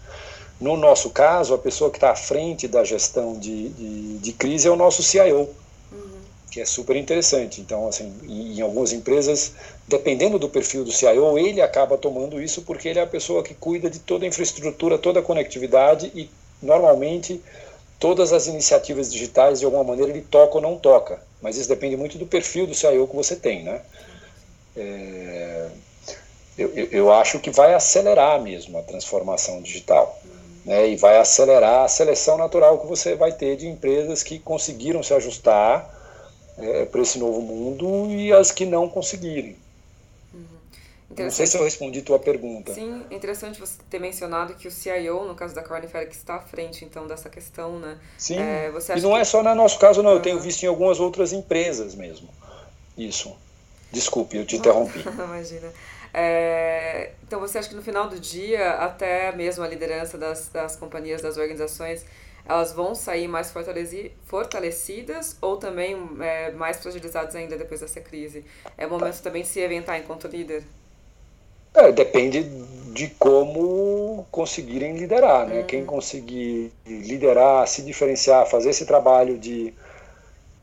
No 0.61 0.77
nosso 0.77 1.11
caso, 1.11 1.55
a 1.55 1.59
pessoa 1.59 1.93
que 1.93 1.97
está 1.97 2.11
à 2.11 2.17
frente 2.17 2.67
da 2.67 2.83
gestão 2.83 3.39
de, 3.39 3.69
de, 3.69 4.19
de, 4.19 4.33
crise 4.33 4.67
é 4.67 4.71
o 4.71 4.75
nosso 4.75 5.01
CIO, 5.01 5.49
uhum. 5.93 6.21
que 6.51 6.61
é 6.61 6.65
super 6.65 6.97
interessante. 6.97 7.61
Então, 7.61 7.87
assim, 7.87 8.13
em, 8.25 8.59
em 8.59 8.61
algumas 8.63 8.93
empresas, 8.93 9.53
dependendo 9.87 10.41
do 10.41 10.49
perfil 10.49 10.85
do 10.85 10.91
CIO, 10.91 11.39
ele 11.39 11.63
acaba 11.63 11.97
tomando 11.97 12.43
isso 12.43 12.63
porque 12.63 12.89
ele 12.89 12.99
é 12.99 13.03
a 13.03 13.07
pessoa 13.07 13.45
que 13.45 13.55
cuida 13.55 13.89
de 13.89 14.01
toda 14.01 14.25
a 14.25 14.29
infraestrutura, 14.29 14.99
toda 14.99 15.21
a 15.21 15.23
conectividade 15.23 16.11
e, 16.17 16.29
normalmente, 16.61 17.41
todas 18.01 18.33
as 18.33 18.49
iniciativas 18.49 19.13
digitais, 19.13 19.61
de 19.61 19.65
alguma 19.65 19.85
maneira, 19.85 20.11
ele 20.11 20.27
toca 20.29 20.57
ou 20.57 20.61
não 20.61 20.77
toca. 20.77 21.23
Mas 21.41 21.57
isso 21.57 21.69
depende 21.69 21.97
muito 21.97 22.19
do 22.19 22.27
perfil 22.27 22.67
do 22.67 22.75
CIO 22.75 23.07
que 23.07 23.15
você 23.15 23.37
tem, 23.37 23.63
né? 23.63 23.83
É, 24.77 25.69
eu, 26.57 26.69
eu 26.75 27.13
acho 27.13 27.39
que 27.39 27.51
vai 27.51 27.75
acelerar 27.75 28.41
mesmo 28.41 28.79
a 28.79 28.83
transformação 28.83 29.61
digital. 29.63 30.19
Né, 30.63 30.91
e 30.91 30.97
vai 30.97 31.17
acelerar 31.17 31.85
a 31.85 31.89
seleção 31.89 32.37
natural 32.37 32.79
que 32.81 32.87
você 32.87 33.15
vai 33.15 33.33
ter 33.33 33.57
de 33.57 33.67
empresas 33.67 34.23
que 34.23 34.39
conseguiram 34.39 35.03
se 35.03 35.15
ajustar 35.15 35.89
é, 36.59 36.85
para 36.85 37.01
esse 37.01 37.19
novo 37.19 37.41
mundo 37.41 38.11
e 38.11 38.31
as 38.31 38.51
que 38.51 38.67
não 38.67 38.87
conseguirem. 38.87 39.57
Não 41.19 41.31
sei 41.31 41.47
se 41.47 41.57
eu 41.57 41.65
respondi 41.65 42.03
tua 42.03 42.19
pergunta. 42.19 42.73
Sim, 42.73 43.05
interessante 43.11 43.59
você 43.59 43.79
ter 43.91 43.99
mencionado 43.99 44.55
que 44.55 44.69
o 44.69 44.71
CIO, 44.71 45.25
no 45.25 45.35
caso 45.35 45.55
da 45.55 45.63
Carne 45.63 45.89
que 45.89 46.15
está 46.15 46.37
à 46.37 46.41
frente, 46.41 46.85
então, 46.85 47.07
dessa 47.07 47.29
questão, 47.29 47.79
né? 47.79 47.99
Sim, 48.17 48.39
é, 48.39 48.73
e 48.97 49.01
não 49.01 49.13
que... 49.13 49.19
é 49.19 49.25
só 49.25 49.43
no 49.43 49.55
nosso 49.55 49.79
caso, 49.79 50.03
não. 50.03 50.11
Uhum. 50.11 50.17
Eu 50.17 50.23
tenho 50.23 50.39
visto 50.39 50.63
em 50.63 50.67
algumas 50.67 51.01
outras 51.01 51.33
empresas 51.33 51.95
mesmo. 51.95 52.29
Isso. 52.97 53.37
Desculpe, 53.93 54.37
eu 54.37 54.47
te 54.47 54.57
interrompi. 54.57 55.01
Imagina. 55.09 55.73
É, 56.13 57.13
então, 57.27 57.41
você 57.41 57.59
acha 57.59 57.69
que 57.69 57.75
no 57.75 57.83
final 57.83 58.09
do 58.09 58.19
dia, 58.19 58.73
até 58.73 59.33
mesmo 59.33 59.63
a 59.63 59.69
liderança 59.69 60.19
das, 60.19 60.49
das 60.49 60.77
companhias, 60.77 61.23
das 61.23 61.37
organizações, 61.37 62.05
elas 62.49 62.73
vão 62.73 62.95
sair 62.95 63.29
mais 63.29 63.53
fortalecidas 64.27 65.37
ou 65.41 65.57
também 65.57 65.97
é, 66.21 66.51
mais 66.53 66.79
fragilizadas 66.79 67.35
ainda 67.37 67.57
depois 67.57 67.81
dessa 67.81 68.01
crise? 68.01 68.45
É 68.77 68.87
o 68.87 68.91
momento 68.91 69.21
também 69.23 69.43
de 69.43 69.49
se 69.49 69.63
aventar 69.63 69.99
enquanto 69.99 70.27
líder? 70.27 70.65
É, 71.73 71.93
depende 71.93 72.43
de 72.93 73.09
como 73.19 74.27
conseguirem 74.33 74.97
liderar, 74.97 75.47
né? 75.47 75.61
Uhum. 75.61 75.67
Quem 75.67 75.85
conseguir 75.85 76.73
liderar, 76.85 77.67
se 77.69 77.83
diferenciar, 77.83 78.47
fazer 78.47 78.71
esse 78.71 78.85
trabalho 78.85 79.39
de 79.39 79.73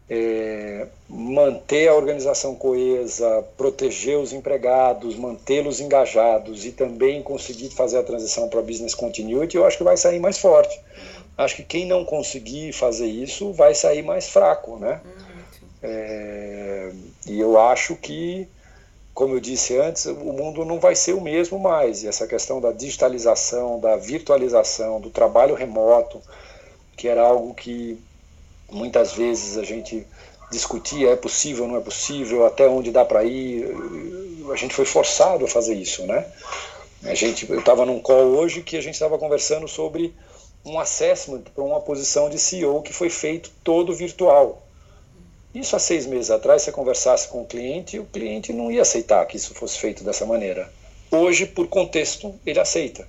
é, 0.09 0.87
manter 1.09 1.89
a 1.89 1.95
organização 1.95 2.55
coesa, 2.55 3.43
proteger 3.57 4.17
os 4.17 4.31
empregados, 4.31 5.15
mantê-los 5.15 5.79
engajados 5.79 6.65
e 6.65 6.71
também 6.71 7.21
conseguir 7.21 7.69
fazer 7.69 7.97
a 7.97 8.03
transição 8.03 8.47
para 8.47 8.61
business 8.61 8.95
continuity, 8.95 9.57
eu 9.57 9.65
acho 9.65 9.77
que 9.77 9.83
vai 9.83 9.97
sair 9.97 10.19
mais 10.19 10.37
forte. 10.37 10.79
Acho 11.37 11.57
que 11.57 11.63
quem 11.63 11.85
não 11.85 12.03
conseguir 12.03 12.73
fazer 12.73 13.07
isso 13.07 13.51
vai 13.53 13.75
sair 13.75 14.01
mais 14.01 14.29
fraco, 14.29 14.77
né? 14.77 15.01
Uhum. 15.05 15.67
É, 15.83 16.91
e 17.27 17.39
eu 17.39 17.59
acho 17.59 17.95
que 17.95 18.47
como 19.17 19.33
eu 19.33 19.39
disse 19.39 19.75
antes, 19.75 20.05
o 20.05 20.13
mundo 20.13 20.63
não 20.63 20.79
vai 20.79 20.93
ser 20.93 21.13
o 21.13 21.21
mesmo 21.21 21.57
mais. 21.57 22.03
E 22.03 22.07
essa 22.07 22.27
questão 22.27 22.61
da 22.61 22.71
digitalização, 22.71 23.79
da 23.79 23.95
virtualização, 23.95 25.01
do 25.01 25.09
trabalho 25.09 25.55
remoto, 25.55 26.21
que 26.95 27.07
era 27.07 27.23
algo 27.23 27.55
que 27.55 27.99
muitas 28.71 29.13
vezes 29.13 29.57
a 29.57 29.63
gente 29.63 30.05
discutia, 30.51 31.09
é 31.09 31.15
possível, 31.15 31.67
não 31.67 31.77
é 31.77 31.81
possível, 31.81 32.45
até 32.45 32.67
onde 32.67 32.91
dá 32.91 33.03
para 33.03 33.23
ir. 33.23 33.65
A 34.51 34.55
gente 34.55 34.73
foi 34.73 34.85
forçado 34.85 35.45
a 35.45 35.47
fazer 35.47 35.75
isso, 35.75 36.05
né? 36.05 36.25
A 37.03 37.13
gente, 37.13 37.49
eu 37.49 37.59
estava 37.59 37.85
num 37.85 37.99
call 37.99 38.25
hoje 38.37 38.61
que 38.61 38.77
a 38.77 38.81
gente 38.81 38.93
estava 38.93 39.17
conversando 39.17 39.67
sobre 39.67 40.13
um 40.65 40.79
assessment 40.79 41.43
para 41.53 41.63
uma 41.63 41.79
posição 41.79 42.29
de 42.29 42.39
CEO 42.39 42.81
que 42.81 42.93
foi 42.93 43.09
feito 43.09 43.51
todo 43.63 43.93
virtual. 43.93 44.63
Isso 45.53 45.75
há 45.75 45.79
seis 45.79 46.05
meses 46.05 46.29
atrás, 46.29 46.61
você 46.61 46.71
conversasse 46.71 47.27
com 47.29 47.41
o 47.41 47.45
cliente, 47.45 47.99
o 47.99 48.05
cliente 48.05 48.51
não 48.53 48.71
ia 48.71 48.81
aceitar 48.81 49.25
que 49.25 49.37
isso 49.37 49.53
fosse 49.53 49.77
feito 49.77 50.03
dessa 50.03 50.25
maneira. 50.25 50.71
Hoje, 51.09 51.45
por 51.45 51.67
contexto, 51.67 52.35
ele 52.45 52.59
aceita. 52.59 53.07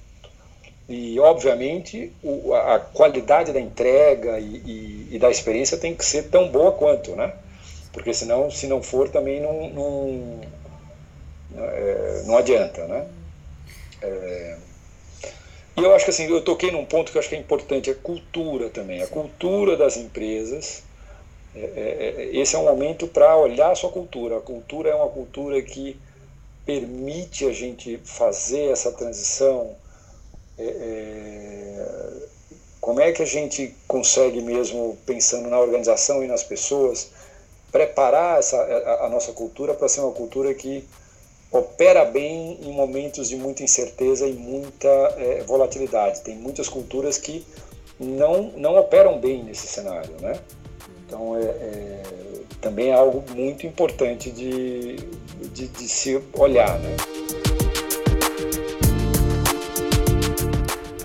E, 0.88 1.21
obviamente, 1.21 2.12
o, 2.23 2.54
a 2.54 2.78
qualidade 2.80 3.52
da 3.52 3.61
entrega 3.61 4.38
e, 4.40 4.45
e, 4.45 5.09
e, 5.12 5.18
da 5.18 5.30
experiência 5.30 5.76
tem 5.76 5.95
que 5.95 6.04
ser 6.04 6.30
tão 6.30 6.49
boa 6.49 6.73
quanto, 6.73 7.14
né? 7.14 7.33
Porque 7.92 8.14
senão, 8.14 8.50
se 8.50 8.66
não 8.66 8.83
for, 8.83 9.09
também 9.11 9.40
não, 9.40 9.68
não, 9.68 10.40
é, 11.59 12.23
não 12.25 12.38
adianta, 12.38 12.87
né? 12.87 13.07
É, 14.00 14.57
e 15.78 15.85
eu 15.85 15.95
acho 15.95 16.04
que 16.04 16.11
assim, 16.11 16.28
eu 16.28 16.42
toquei 16.42 16.73
num 16.73 16.85
ponto 16.85 17.12
que 17.12 17.16
eu 17.16 17.21
acho 17.21 17.28
que 17.28 17.37
é 17.37 17.38
importante, 17.38 17.88
é 17.88 17.95
cultura 17.95 18.68
também. 18.68 19.00
A 19.00 19.07
cultura 19.07 19.76
das 19.76 19.97
empresas 19.97 20.83
é, 21.54 21.61
é, 21.61 22.23
é, 22.23 22.37
esse 22.37 22.57
é 22.57 22.59
um 22.59 22.64
momento 22.64 23.07
para 23.07 23.37
olhar 23.37 23.71
a 23.71 23.75
sua 23.76 23.90
cultura. 23.90 24.38
A 24.38 24.40
cultura 24.40 24.90
é 24.90 24.95
uma 24.95 25.09
cultura 25.09 25.62
que 25.62 25.97
permite 26.66 27.47
a 27.47 27.52
gente 27.52 27.99
fazer 28.04 28.71
essa 28.71 28.90
transição. 28.90 29.76
É, 30.59 30.65
é, 30.65 32.29
como 32.81 33.00
é 33.00 33.12
que 33.12 33.23
a 33.23 33.27
gente 33.27 33.75
consegue 33.87 34.41
mesmo, 34.41 34.97
pensando 35.05 35.49
na 35.49 35.61
organização 35.61 36.25
e 36.25 36.27
nas 36.27 36.43
pessoas, 36.43 37.11
preparar 37.71 38.38
essa, 38.38 38.57
a, 38.57 39.07
a 39.07 39.09
nossa 39.09 39.33
cultura 39.33 39.75
para 39.75 39.88
ser 39.88 40.00
uma 40.00 40.12
cultura 40.12 40.55
que 40.55 40.85
opera 41.50 42.05
bem 42.05 42.59
em 42.62 42.73
momentos 42.73 43.29
de 43.29 43.37
muita 43.37 43.62
incerteza 43.62 44.27
e 44.27 44.33
muita 44.33 44.88
é, 44.88 45.43
volatilidade. 45.47 46.21
Tem 46.21 46.35
muitas 46.35 46.69
culturas 46.69 47.19
que 47.19 47.45
não, 47.99 48.53
não 48.57 48.77
operam 48.79 49.19
bem 49.19 49.43
nesse 49.43 49.67
cenário, 49.67 50.15
né? 50.21 50.38
Então, 51.07 51.37
é, 51.37 51.43
é, 51.43 52.03
também 52.61 52.91
é 52.91 52.95
algo 52.95 53.25
muito 53.35 53.67
importante 53.67 54.31
de, 54.31 54.97
de, 55.53 55.69
de 55.69 55.88
se 55.88 56.23
olhar. 56.35 56.79
Né? 56.79 56.97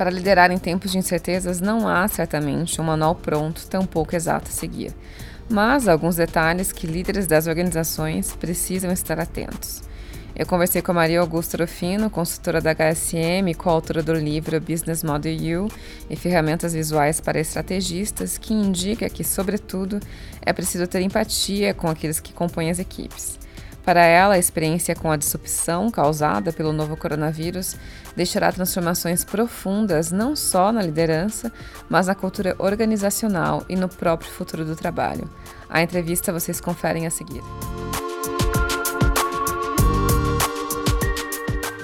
Para 0.04 0.12
liderar 0.12 0.52
em 0.52 0.58
tempos 0.58 0.92
de 0.92 0.98
incertezas, 0.98 1.62
não 1.62 1.88
há 1.88 2.06
certamente 2.10 2.82
um 2.82 2.84
manual 2.84 3.16
pronto, 3.16 3.66
tampouco 3.68 4.14
exato 4.14 4.50
a 4.50 4.52
seguir. 4.52 4.94
Mas 5.50 5.88
alguns 5.88 6.18
detalhes 6.18 6.74
que 6.74 6.86
líderes 6.86 7.26
das 7.26 7.48
organizações 7.48 8.36
precisam 8.36 8.92
estar 8.92 9.18
atentos. 9.18 9.82
Eu 10.36 10.46
conversei 10.46 10.82
com 10.82 10.92
a 10.92 10.96
Maria 10.96 11.22
Augusta 11.22 11.56
Rufino, 11.56 12.10
consultora 12.10 12.60
da 12.60 12.72
HSM, 12.76 13.54
coautora 13.58 14.04
do 14.04 14.14
livro 14.14 14.60
Business 14.60 15.06
Model 15.06 15.64
U 15.64 15.72
e 16.10 16.18
Ferramentas 16.18 16.74
Visuais 16.74 17.22
para 17.22 17.40
Estrategistas, 17.40 18.38
que 18.38 18.54
indica 18.54 19.10
que, 19.10 19.24
sobretudo, 19.24 20.02
é 20.42 20.52
preciso 20.52 20.86
ter 20.86 21.00
empatia 21.00 21.74
com 21.74 21.88
aqueles 21.88 22.20
que 22.20 22.34
compõem 22.34 22.70
as 22.70 22.78
equipes. 22.78 23.40
Para 23.84 24.06
ela, 24.06 24.36
a 24.36 24.40
experiência 24.40 24.96
com 24.96 25.12
a 25.12 25.18
disrupção 25.18 25.92
causada 25.92 26.54
pelo 26.54 26.72
novo 26.72 26.96
coronavírus 26.96 27.76
deixará 28.16 28.52
transformações 28.52 29.26
profundas 29.26 30.12
não 30.12 30.36
só 30.36 30.72
na 30.72 30.82
liderança, 30.82 31.52
mas 31.90 32.08
na 32.08 32.16
cultura 32.16 32.56
organizacional 32.60 33.66
e 33.68 33.76
no 33.76 33.90
próprio 33.90 34.32
futuro 34.32 34.64
do 34.64 34.76
trabalho. 34.76 35.30
A 35.70 35.82
entrevista 35.82 36.32
vocês 36.32 36.62
conferem 36.62 37.06
a 37.06 37.10
seguir. 37.10 37.42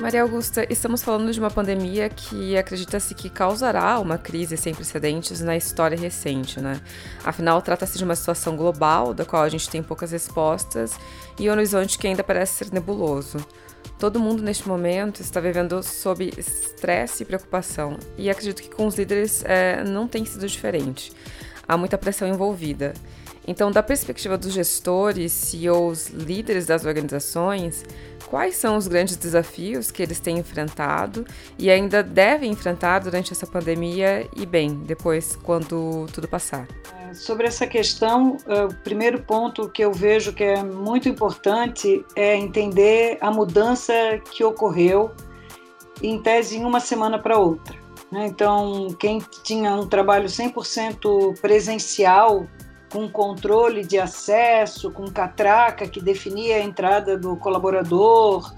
Maria 0.09 0.23
Augusta, 0.23 0.65
estamos 0.71 1.03
falando 1.03 1.31
de 1.31 1.39
uma 1.39 1.51
pandemia 1.51 2.09
que 2.09 2.57
acredita-se 2.57 3.13
que 3.13 3.29
causará 3.29 3.99
uma 3.99 4.17
crise 4.17 4.57
sem 4.57 4.73
precedentes 4.73 5.39
na 5.39 5.55
história 5.55 5.95
recente, 5.95 6.59
né? 6.59 6.81
Afinal, 7.23 7.61
trata-se 7.61 7.95
de 7.95 8.03
uma 8.03 8.15
situação 8.15 8.57
global 8.57 9.13
da 9.13 9.23
qual 9.23 9.43
a 9.43 9.49
gente 9.49 9.69
tem 9.69 9.83
poucas 9.83 10.09
respostas 10.11 10.93
e 11.39 11.47
um 11.47 11.51
horizonte 11.51 11.99
que 11.99 12.07
ainda 12.07 12.23
parece 12.23 12.65
ser 12.65 12.73
nebuloso. 12.73 13.37
Todo 13.99 14.19
mundo 14.19 14.41
neste 14.41 14.67
momento 14.67 15.21
está 15.21 15.39
vivendo 15.39 15.83
sob 15.83 16.33
estresse 16.35 17.21
e 17.21 17.25
preocupação, 17.27 17.95
e 18.17 18.31
acredito 18.31 18.63
que 18.63 18.69
com 18.75 18.87
os 18.87 18.95
líderes 18.95 19.43
é, 19.45 19.83
não 19.83 20.07
tem 20.07 20.25
sido 20.25 20.47
diferente. 20.47 21.13
Há 21.67 21.77
muita 21.77 21.99
pressão 21.99 22.27
envolvida. 22.27 22.95
Então, 23.47 23.71
da 23.71 23.81
perspectiva 23.81 24.37
dos 24.37 24.53
gestores, 24.53 25.31
CEOs, 25.31 26.09
líderes 26.09 26.65
das 26.65 26.85
organizações, 26.85 27.83
quais 28.27 28.55
são 28.55 28.77
os 28.77 28.87
grandes 28.87 29.15
desafios 29.15 29.89
que 29.89 30.03
eles 30.03 30.19
têm 30.19 30.37
enfrentado 30.37 31.25
e 31.57 31.69
ainda 31.69 32.03
devem 32.03 32.51
enfrentar 32.51 32.99
durante 32.99 33.33
essa 33.33 33.47
pandemia 33.47 34.27
e, 34.35 34.45
bem, 34.45 34.75
depois, 34.85 35.35
quando 35.35 36.05
tudo 36.13 36.27
passar? 36.27 36.67
Sobre 37.13 37.47
essa 37.47 37.65
questão, 37.65 38.37
é, 38.45 38.65
o 38.65 38.73
primeiro 38.83 39.23
ponto 39.23 39.67
que 39.69 39.83
eu 39.83 39.91
vejo 39.91 40.31
que 40.31 40.43
é 40.43 40.61
muito 40.61 41.09
importante 41.09 42.05
é 42.15 42.35
entender 42.35 43.17
a 43.19 43.31
mudança 43.31 43.93
que 44.31 44.43
ocorreu, 44.43 45.11
em 46.03 46.21
tese, 46.21 46.57
em 46.57 46.65
uma 46.65 46.79
semana 46.79 47.17
para 47.17 47.37
outra. 47.37 47.75
Né? 48.11 48.27
Então, 48.27 48.87
quem 48.99 49.21
tinha 49.43 49.73
um 49.73 49.87
trabalho 49.87 50.27
100% 50.27 51.39
presencial 51.41 52.47
com 52.91 53.09
controle 53.09 53.85
de 53.85 53.97
acesso, 53.97 54.91
com 54.91 55.05
catraca 55.05 55.87
que 55.87 56.01
definia 56.01 56.57
a 56.57 56.63
entrada 56.63 57.17
do 57.17 57.35
colaborador, 57.37 58.53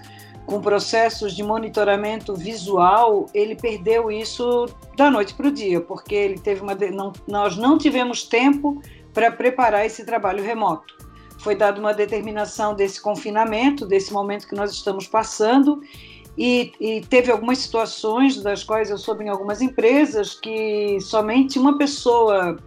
com 0.46 0.60
processos 0.60 1.36
de 1.36 1.44
monitoramento 1.44 2.36
visual, 2.36 3.28
ele 3.34 3.56
perdeu 3.56 4.12
isso 4.12 4.66
da 4.98 5.10
noite 5.10 5.34
para 5.34 5.48
o 5.48 5.52
dia, 5.52 5.80
porque 5.80 6.16
ele 6.16 6.40
teve 6.40 6.62
uma 6.62 6.76
não, 6.76 7.14
nós 7.28 7.56
não 7.56 7.78
tivemos 7.78 8.24
tempo 8.24 8.82
para 9.14 9.32
preparar 9.32 9.86
esse 9.86 10.06
trabalho 10.06 10.44
remoto. 10.44 10.96
Foi 11.38 11.56
dada 11.56 11.80
uma 11.80 11.94
determinação 11.94 12.76
desse 12.76 13.02
confinamento, 13.02 13.86
desse 13.86 14.12
momento 14.14 14.48
que 14.48 14.56
nós 14.56 14.72
estamos 14.72 15.08
passando, 15.08 15.82
e, 16.38 16.72
e, 16.80 17.02
teve 17.02 17.30
algumas 17.30 17.58
situações 17.58 18.42
das 18.42 18.64
quais 18.64 18.90
eu 18.90 18.98
soube 18.98 19.26
em 19.26 19.30
algumas 19.30 19.62
empresas 19.62 20.34
que 20.34 20.98
somente 21.02 21.60
uma 21.60 21.78
pessoa 21.78 22.58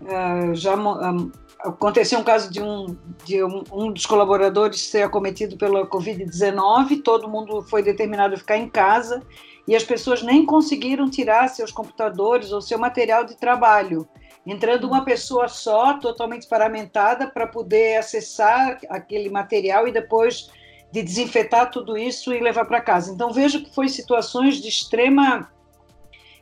Uh, 0.00 0.54
já 0.54 0.76
um, 0.76 1.30
aconteceu 1.60 2.18
um 2.18 2.24
caso 2.24 2.52
de, 2.52 2.60
um, 2.60 2.96
de 3.24 3.42
um, 3.42 3.64
um, 3.72 3.92
dos 3.92 4.04
colaboradores 4.04 4.80
ser 4.80 5.02
acometido 5.02 5.56
pela 5.56 5.86
Covid-19, 5.86 7.02
todo 7.02 7.28
mundo 7.28 7.62
foi 7.62 7.82
determinado 7.82 8.34
a 8.34 8.38
ficar 8.38 8.58
em 8.58 8.68
casa 8.68 9.22
e 9.66 9.74
as 9.74 9.82
pessoas 9.82 10.22
nem 10.22 10.44
conseguiram 10.44 11.10
tirar 11.10 11.48
seus 11.48 11.72
computadores 11.72 12.52
ou 12.52 12.60
seu 12.60 12.78
material 12.78 13.24
de 13.24 13.36
trabalho, 13.36 14.06
entrando 14.46 14.86
uma 14.86 15.04
pessoa 15.04 15.48
só, 15.48 15.94
totalmente 15.94 16.46
paramentada, 16.46 17.26
para 17.26 17.46
poder 17.46 17.96
acessar 17.96 18.78
aquele 18.88 19.28
material 19.28 19.88
e 19.88 19.92
depois 19.92 20.50
de 20.92 21.02
desinfetar 21.02 21.70
tudo 21.70 21.96
isso 21.96 22.32
e 22.32 22.38
levar 22.38 22.64
para 22.66 22.80
casa. 22.80 23.12
Então 23.12 23.32
vejo 23.32 23.64
que 23.64 23.74
foi 23.74 23.88
situações 23.88 24.56
de 24.56 24.68
extrema 24.68 25.50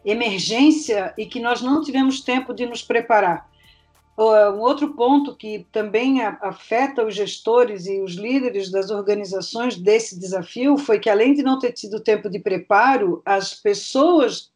emergência 0.05 1.15
e 1.17 1.27
que 1.27 1.41
nós 1.41 1.63
não 1.63 1.83
tivemos 1.83 2.21
tempo 2.21 2.53
de 2.53 2.67
nos 2.67 2.83
preparar. 2.83 3.49
Um 4.17 4.61
outro 4.61 4.95
ponto 4.95 5.35
que 5.35 5.67
também 5.73 6.23
afeta 6.23 7.05
os 7.05 7.17
gestores 7.17 7.87
e 7.87 8.01
os 8.01 8.15
líderes 8.15 8.71
das 8.71 8.91
organizações 8.91 9.77
desse 9.77 10.19
desafio 10.19 10.79
foi 10.79 11.01
que, 11.01 11.11
além 11.11 11.35
de 11.35 11.43
não 11.43 11.59
ter 11.59 11.73
tido 11.73 11.99
tempo 11.99 12.31
de 12.31 12.39
preparo, 12.39 13.21
as 13.25 13.55
pessoas 13.55 14.53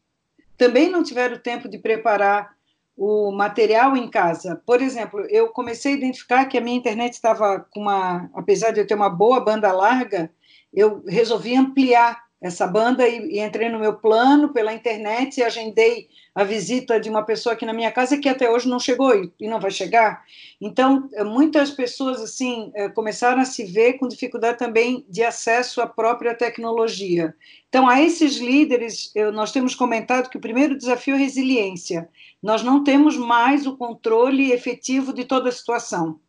também 0.57 0.89
não 0.89 1.03
tiveram 1.03 1.37
tempo 1.37 1.67
de 1.67 1.77
preparar 1.77 2.55
o 2.95 3.31
material 3.31 3.97
em 3.97 4.09
casa. 4.09 4.61
Por 4.65 4.81
exemplo, 4.81 5.21
eu 5.29 5.49
comecei 5.49 5.93
a 5.93 5.97
identificar 5.97 6.45
que 6.45 6.57
a 6.57 6.61
minha 6.61 6.77
internet 6.77 7.13
estava 7.13 7.59
com 7.71 7.81
uma, 7.81 8.29
apesar 8.33 8.71
de 8.71 8.79
eu 8.79 8.87
ter 8.87 8.95
uma 8.95 9.09
boa 9.09 9.39
banda 9.41 9.71
larga, 9.71 10.31
eu 10.73 11.03
resolvi 11.07 11.55
ampliar 11.55 12.28
essa 12.41 12.65
banda 12.65 13.07
e, 13.07 13.35
e, 13.35 13.39
entrei 13.39 13.67
no 13.69 13.79
meu 13.79 13.95
plano 13.95 14.49
pela 14.49 14.73
internet 14.73 15.37
e 15.37 15.43
agendei 15.43 16.07
a 16.33 16.43
visita 16.43 16.97
de 16.97 17.09
uma 17.09 17.23
pessoa 17.23 17.53
aqui 17.53 17.65
na 17.65 17.73
minha 17.73 17.91
casa 17.91 18.17
que 18.17 18.29
até 18.29 18.49
hoje 18.49 18.69
não 18.69 18.79
chegou 18.79 19.13
e, 19.13 19.31
e 19.39 19.47
não 19.47 19.59
vai 19.59 19.71
chegar. 19.71 20.23
Então, 20.61 21.09
eh, 21.13 21.23
muitas 21.23 21.71
pessoas 21.71 22.21
assim 22.21 22.71
eh, 22.75 22.87
começaram 22.89 23.41
a 23.41 23.45
se 23.45 23.65
ver 23.65 23.93
com 23.93 24.07
dificuldade 24.07 24.57
também 24.57 25.05
de 25.09 25.21
acesso 25.21 25.81
à 25.81 25.87
própria 25.87 26.33
tecnologia. 26.33 27.35
Então, 27.67 27.89
a 27.89 28.01
esses 28.01 28.37
líderes, 28.37 29.11
eu, 29.13 29.33
nós 29.33 29.51
temos 29.51 29.75
comentado 29.75 30.29
que 30.29 30.37
o 30.37 30.41
primeiro 30.41 30.77
desafio 30.77 31.15
é 31.15 31.17
resiliência. 31.17 32.07
Nós 32.41 32.63
não 32.63 32.83
temos 32.85 33.17
mais 33.17 33.67
o 33.67 33.75
controle 33.75 34.53
efetivo 34.53 35.11
de 35.11 35.25
toda 35.25 35.49
a 35.49 35.51
situação. 35.51 36.19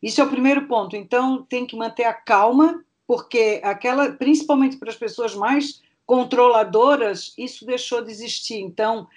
Isso 0.00 0.20
é 0.20 0.24
o 0.24 0.30
primeiro 0.30 0.68
ponto. 0.68 0.94
Então, 0.94 1.42
tem 1.42 1.66
que 1.66 1.76
manter 1.76 2.04
a 2.04 2.14
calma 2.14 2.84
porque 3.08 3.62
aquela, 3.64 4.12
principalmente 4.12 4.76
para 4.76 4.90
as 4.90 4.96
pessoas 4.96 5.34
mais 5.34 5.80
controladoras, 6.04 7.32
isso 7.38 7.64
deixou 7.64 8.04
de 8.04 8.10
existir. 8.10 8.60
Então, 8.60 9.08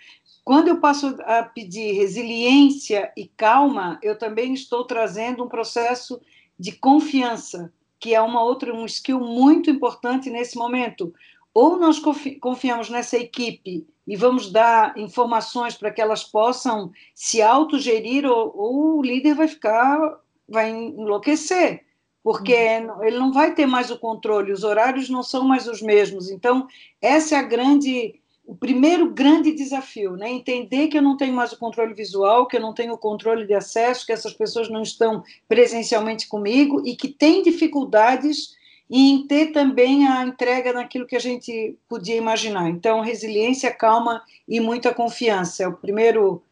quando 0.46 0.70
eu 0.70 0.80
passo 0.80 1.18
a 1.26 1.44
pedir 1.44 1.92
resiliência 1.92 3.12
e 3.18 3.28
calma, 3.28 4.00
eu 4.02 4.18
também 4.18 4.54
estou 4.54 4.86
trazendo 4.86 5.44
um 5.44 5.50
processo 5.50 6.22
de 6.58 6.72
confiança, 6.72 7.72
que 8.00 8.16
é 8.16 8.22
uma 8.22 8.42
outra 8.42 8.74
um 8.74 8.86
skill 8.86 9.20
muito 9.20 9.70
importante 9.70 10.30
nesse 10.30 10.58
momento. 10.58 11.14
Ou 11.54 11.78
nós 11.78 12.02
confiamos 12.40 12.90
nessa 12.90 13.18
equipe 13.18 13.86
e 14.08 14.16
vamos 14.16 14.50
dar 14.50 14.98
informações 14.98 15.76
para 15.76 15.92
que 15.92 16.02
elas 16.02 16.24
possam 16.24 16.94
se 17.14 17.42
autogerir, 17.42 18.26
ou, 18.26 18.54
ou 18.56 19.00
o 19.00 19.04
líder 19.04 19.36
vai 19.36 19.50
ficar, 19.50 20.00
vai 20.48 20.70
enlouquecer 20.70 21.91
porque 22.24 22.54
uhum. 22.54 23.04
ele 23.04 23.18
não 23.18 23.32
vai 23.32 23.54
ter 23.54 23.66
mais 23.66 23.90
o 23.90 23.98
controle, 23.98 24.52
os 24.52 24.64
horários 24.64 25.10
não 25.10 25.24
são 25.24 25.44
mais 25.44 25.68
os 25.68 25.82
mesmos. 25.82 26.30
Então, 26.30 26.68
essa 27.02 27.36
é 27.36 27.40
a 27.40 27.44
grande, 27.44 28.20
o 28.46 28.56
primeiro 28.56 29.12
grande 29.12 29.52
desafio, 29.52 30.16
né? 30.16 30.30
Entender 30.30 30.88
que 30.88 30.98
eu 30.98 31.02
não 31.02 31.18
tenho 31.18 31.34
mais 31.34 31.52
o 31.52 31.58
controle 31.60 31.94
visual, 31.94 32.48
que 32.48 32.58
eu 32.58 32.62
não 32.62 32.74
tenho 32.74 32.94
o 32.94 32.98
controle 32.98 33.46
de 33.46 33.54
acesso, 33.54 34.06
que 34.06 34.12
essas 34.12 34.34
pessoas 34.34 34.70
não 34.70 34.84
estão 34.84 35.24
presencialmente 35.48 36.28
comigo 36.28 36.82
e 36.86 36.96
que 36.96 37.08
têm 37.08 37.42
dificuldades 37.42 38.56
em 38.94 39.26
ter 39.26 39.54
também 39.54 40.06
a 40.06 40.24
entrega 40.26 40.74
naquilo 40.74 41.08
que 41.08 41.16
a 41.16 41.20
gente 41.20 41.78
podia 41.88 42.18
imaginar. 42.18 42.70
Então, 42.70 43.00
resiliência, 43.00 43.72
calma 43.72 44.22
e 44.46 44.60
muita 44.60 44.94
confiança 44.94 45.64
é 45.64 45.68
o 45.68 45.78
primeiro 45.78 46.44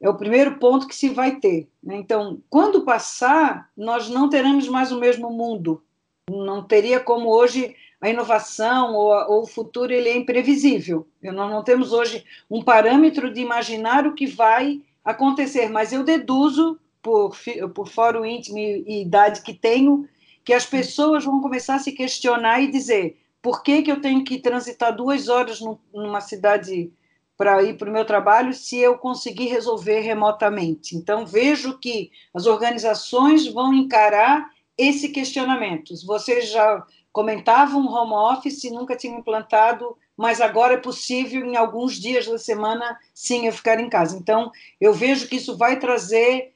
é 0.00 0.08
o 0.08 0.16
primeiro 0.16 0.58
ponto 0.58 0.86
que 0.86 0.94
se 0.94 1.08
vai 1.08 1.36
ter. 1.36 1.68
Né? 1.82 1.96
Então, 1.96 2.40
quando 2.50 2.82
passar, 2.82 3.70
nós 3.76 4.08
não 4.08 4.28
teremos 4.28 4.68
mais 4.68 4.92
o 4.92 5.00
mesmo 5.00 5.30
mundo. 5.30 5.82
Não 6.30 6.62
teria 6.62 7.00
como 7.00 7.28
hoje 7.28 7.74
a 8.00 8.10
inovação 8.10 8.94
ou, 8.94 9.12
a, 9.12 9.28
ou 9.28 9.42
o 9.42 9.46
futuro 9.46 9.92
ele 9.92 10.08
é 10.08 10.16
imprevisível. 10.16 11.06
Nós 11.22 11.50
não 11.50 11.62
temos 11.62 11.92
hoje 11.92 12.24
um 12.50 12.62
parâmetro 12.62 13.32
de 13.32 13.40
imaginar 13.40 14.06
o 14.06 14.14
que 14.14 14.26
vai 14.26 14.82
acontecer, 15.04 15.70
mas 15.70 15.92
eu 15.92 16.04
deduzo, 16.04 16.78
por, 17.00 17.36
por 17.72 17.88
fórum 17.88 18.24
íntimo 18.24 18.58
e 18.58 19.02
idade 19.02 19.42
que 19.42 19.54
tenho, 19.54 20.08
que 20.44 20.52
as 20.52 20.66
pessoas 20.66 21.24
vão 21.24 21.40
começar 21.40 21.76
a 21.76 21.78
se 21.78 21.92
questionar 21.92 22.60
e 22.60 22.70
dizer 22.70 23.16
por 23.40 23.62
que, 23.62 23.82
que 23.82 23.92
eu 23.92 24.00
tenho 24.00 24.24
que 24.24 24.38
transitar 24.38 24.94
duas 24.94 25.28
horas 25.28 25.60
numa 25.94 26.20
cidade 26.20 26.90
para 27.36 27.62
ir 27.62 27.76
para 27.76 27.90
o 27.90 27.92
meu 27.92 28.04
trabalho 28.04 28.54
se 28.54 28.78
eu 28.78 28.96
conseguir 28.96 29.46
resolver 29.46 30.00
remotamente. 30.00 30.96
Então, 30.96 31.26
vejo 31.26 31.78
que 31.78 32.10
as 32.34 32.46
organizações 32.46 33.46
vão 33.46 33.74
encarar 33.74 34.50
esse 34.76 35.10
questionamento. 35.10 35.94
Vocês 36.06 36.50
já 36.50 36.84
comentavam 37.12 37.86
home 37.86 38.12
office, 38.12 38.70
nunca 38.70 38.96
tinham 38.96 39.18
implantado, 39.18 39.96
mas 40.16 40.40
agora 40.40 40.74
é 40.74 40.78
possível, 40.78 41.44
em 41.44 41.56
alguns 41.56 41.98
dias 41.98 42.26
da 42.26 42.38
semana, 42.38 42.98
sim, 43.12 43.46
eu 43.46 43.52
ficar 43.52 43.78
em 43.80 43.88
casa. 43.88 44.16
Então, 44.16 44.50
eu 44.80 44.92
vejo 44.92 45.28
que 45.28 45.36
isso 45.36 45.56
vai 45.56 45.78
trazer 45.78 46.54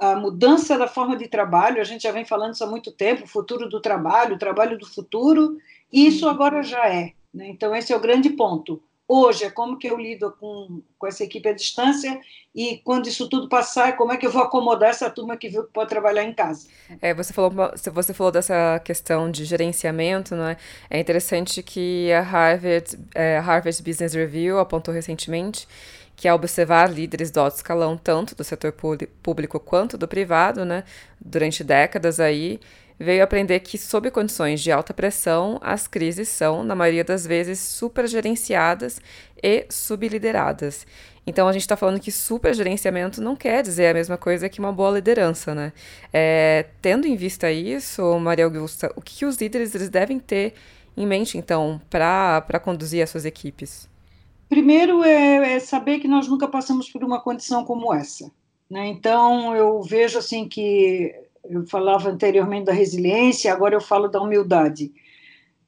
a 0.00 0.16
mudança 0.16 0.78
da 0.78 0.86
forma 0.86 1.16
de 1.16 1.28
trabalho, 1.28 1.80
a 1.80 1.84
gente 1.84 2.02
já 2.02 2.12
vem 2.12 2.24
falando 2.24 2.54
isso 2.54 2.62
há 2.62 2.66
muito 2.66 2.92
tempo, 2.92 3.26
futuro 3.26 3.68
do 3.68 3.80
trabalho, 3.80 4.38
trabalho 4.38 4.78
do 4.78 4.86
futuro, 4.86 5.58
e 5.92 6.06
isso 6.06 6.28
agora 6.28 6.62
já 6.62 6.88
é. 6.88 7.12
Né? 7.32 7.48
Então, 7.48 7.74
esse 7.74 7.92
é 7.92 7.96
o 7.96 8.00
grande 8.00 8.30
ponto 8.30 8.80
hoje, 9.06 9.44
é 9.44 9.50
como 9.50 9.78
que 9.78 9.86
eu 9.86 9.96
lido 9.96 10.32
com, 10.38 10.82
com 10.98 11.06
essa 11.06 11.24
equipe 11.24 11.48
à 11.48 11.52
distância 11.52 12.18
e 12.54 12.78
quando 12.78 13.08
isso 13.08 13.28
tudo 13.28 13.48
passar, 13.48 13.96
como 13.96 14.12
é 14.12 14.16
que 14.16 14.26
eu 14.26 14.30
vou 14.30 14.42
acomodar 14.42 14.90
essa 14.90 15.10
turma 15.10 15.36
que 15.36 15.48
viu 15.48 15.64
que 15.64 15.72
pode 15.72 15.90
trabalhar 15.90 16.24
em 16.24 16.32
casa. 16.32 16.68
É, 17.02 17.12
você 17.12 17.32
falou 17.32 17.52
você 17.92 18.14
falou 18.14 18.32
dessa 18.32 18.80
questão 18.84 19.30
de 19.30 19.44
gerenciamento, 19.44 20.34
não 20.34 20.48
é? 20.48 20.56
É 20.88 20.98
interessante 20.98 21.62
que 21.62 22.12
a 22.12 22.20
Harvard, 22.20 22.98
é, 23.14 23.38
Harvard 23.38 23.82
Business 23.82 24.14
Review 24.14 24.58
apontou 24.58 24.94
recentemente 24.94 25.66
que 26.16 26.28
ao 26.28 26.36
observar 26.36 26.90
líderes 26.90 27.30
do 27.30 27.40
alto 27.40 27.56
escalão, 27.56 27.96
tanto 27.96 28.34
do 28.34 28.44
setor 28.44 28.72
público 29.22 29.58
quanto 29.58 29.98
do 29.98 30.06
privado, 30.06 30.64
né, 30.64 30.84
durante 31.20 31.64
décadas 31.64 32.20
aí, 32.20 32.60
veio 32.98 33.22
aprender 33.22 33.60
que, 33.60 33.76
sob 33.76 34.10
condições 34.10 34.60
de 34.60 34.70
alta 34.70 34.94
pressão, 34.94 35.58
as 35.60 35.86
crises 35.86 36.28
são, 36.28 36.62
na 36.62 36.74
maioria 36.74 37.04
das 37.04 37.26
vezes, 37.26 37.58
supergerenciadas 37.58 39.00
e 39.42 39.66
sublideradas. 39.68 40.86
Então, 41.26 41.48
a 41.48 41.52
gente 41.52 41.62
está 41.62 41.76
falando 41.76 42.00
que 42.00 42.12
supergerenciamento 42.12 43.22
não 43.22 43.34
quer 43.34 43.62
dizer 43.62 43.88
a 43.88 43.94
mesma 43.94 44.18
coisa 44.18 44.48
que 44.48 44.60
uma 44.60 44.72
boa 44.72 44.90
liderança, 44.90 45.54
né? 45.54 45.72
É, 46.12 46.66
tendo 46.82 47.06
em 47.06 47.16
vista 47.16 47.50
isso, 47.50 48.18
Maria 48.18 48.44
Augusta, 48.44 48.92
o 48.94 49.00
que, 49.00 49.24
os 49.24 49.36
líderes 49.36 49.74
eles 49.74 49.88
devem 49.88 50.18
ter 50.18 50.52
em 50.96 51.06
mente, 51.06 51.38
então, 51.38 51.80
para 51.88 52.60
conduzir 52.62 53.02
as 53.02 53.10
suas 53.10 53.24
equipes? 53.24 53.88
Primeiro 54.48 55.02
é, 55.02 55.54
é 55.54 55.60
saber 55.60 55.98
que 55.98 56.06
nós 56.06 56.28
nunca 56.28 56.46
passamos 56.46 56.90
por 56.90 57.02
uma 57.02 57.20
condição 57.20 57.64
como 57.64 57.92
essa. 57.92 58.30
Né? 58.70 58.88
Então, 58.88 59.56
eu 59.56 59.82
vejo 59.82 60.18
assim 60.18 60.46
que 60.46 61.23
eu 61.48 61.66
falava 61.66 62.10
anteriormente 62.10 62.66
da 62.66 62.72
resiliência, 62.72 63.52
agora 63.52 63.74
eu 63.74 63.80
falo 63.80 64.08
da 64.08 64.20
humildade. 64.20 64.92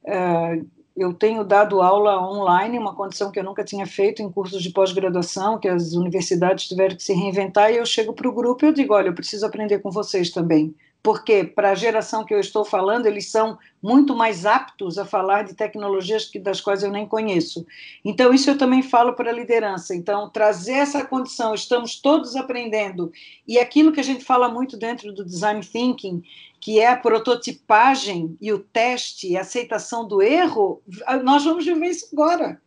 Uh, 0.05 0.67
eu 0.97 1.13
tenho 1.13 1.45
dado 1.45 1.83
aula 1.83 2.21
online, 2.27 2.79
uma 2.79 2.95
condição 2.95 3.31
que 3.31 3.39
eu 3.39 3.45
nunca 3.45 3.63
tinha 3.63 3.87
feito 3.87 4.23
em 4.23 4.31
cursos 4.31 4.63
de 4.63 4.71
pós-graduação, 4.71 5.59
que 5.59 5.69
as 5.69 5.93
universidades 5.93 6.67
tiveram 6.67 6.97
que 6.97 7.03
se 7.03 7.13
reinventar, 7.13 7.71
e 7.71 7.77
eu 7.77 7.85
chego 7.85 8.15
para 8.15 8.29
o 8.29 8.33
grupo 8.33 8.65
e 8.65 8.69
eu 8.69 8.73
digo, 8.73 8.95
olha, 8.95 9.09
eu 9.09 9.15
preciso 9.15 9.45
aprender 9.45 9.81
com 9.81 9.91
vocês 9.91 10.31
também 10.31 10.75
porque 11.07 11.45
para 11.45 11.71
a 11.71 11.75
geração 11.77 12.25
que 12.25 12.35
eu 12.35 12.41
estou 12.41 12.65
falando, 12.65 13.07
eles 13.07 13.31
são 13.31 13.57
muito 13.81 14.17
mais 14.17 14.45
aptos 14.45 14.99
a 14.99 15.05
falar 15.05 15.45
de 15.45 15.55
tecnologias 15.55 16.25
que, 16.25 16.37
das 16.37 16.61
quais 16.61 16.83
eu 16.83 16.91
nem 16.91 17.07
conheço. 17.07 17.65
Então, 18.05 18.35
isso 18.35 18.51
eu 18.51 18.59
também 18.59 18.83
falo 18.83 19.13
para 19.13 19.31
a 19.31 19.33
liderança. 19.33 19.95
Então, 19.95 20.29
trazer 20.29 20.73
essa 20.73 21.05
condição, 21.05 21.55
estamos 21.55 22.01
todos 22.01 22.35
aprendendo, 22.35 23.13
e 23.47 23.57
aquilo 23.57 23.93
que 23.93 24.01
a 24.01 24.03
gente 24.03 24.25
fala 24.25 24.49
muito 24.49 24.77
dentro 24.77 25.13
do 25.13 25.25
design 25.25 25.65
thinking, 25.65 26.25
que 26.61 26.81
é 26.81 26.89
a 26.89 26.97
prototipagem 26.97 28.37
e 28.41 28.53
o 28.53 28.59
teste 28.59 29.29
e 29.29 29.37
a 29.37 29.43
aceitação 29.43 30.09
do 30.09 30.21
erro, 30.21 30.83
nós 31.23 31.45
vamos 31.45 31.65
viver 31.65 31.87
isso 31.87 32.09
agora. 32.13 32.61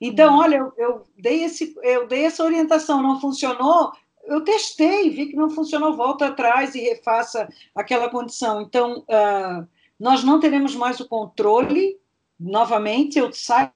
Então, 0.00 0.38
olha, 0.38 0.56
eu, 0.56 0.72
eu, 0.78 1.02
dei 1.18 1.44
esse, 1.44 1.74
eu 1.82 2.08
dei 2.08 2.24
essa 2.24 2.42
orientação, 2.42 3.02
não 3.02 3.20
funcionou, 3.20 3.92
eu 4.24 4.42
testei, 4.42 5.10
vi 5.10 5.26
que 5.26 5.36
não 5.36 5.50
funcionou, 5.50 5.96
volta 5.96 6.26
atrás 6.26 6.74
e 6.74 6.80
refaça 6.80 7.48
aquela 7.74 8.08
condição. 8.08 8.62
Então, 8.62 9.00
uh, 9.00 9.66
nós 9.98 10.22
não 10.22 10.40
teremos 10.40 10.74
mais 10.74 11.00
o 11.00 11.08
controle, 11.08 11.98
novamente, 12.38 13.18
eu 13.18 13.32
saio 13.32 13.70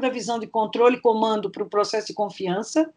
da 0.00 0.08
visão 0.08 0.38
de 0.38 0.46
controle 0.46 0.96
e 0.96 1.00
comando 1.00 1.50
para 1.50 1.62
o 1.62 1.68
processo 1.68 2.08
de 2.08 2.14
confiança. 2.14 2.88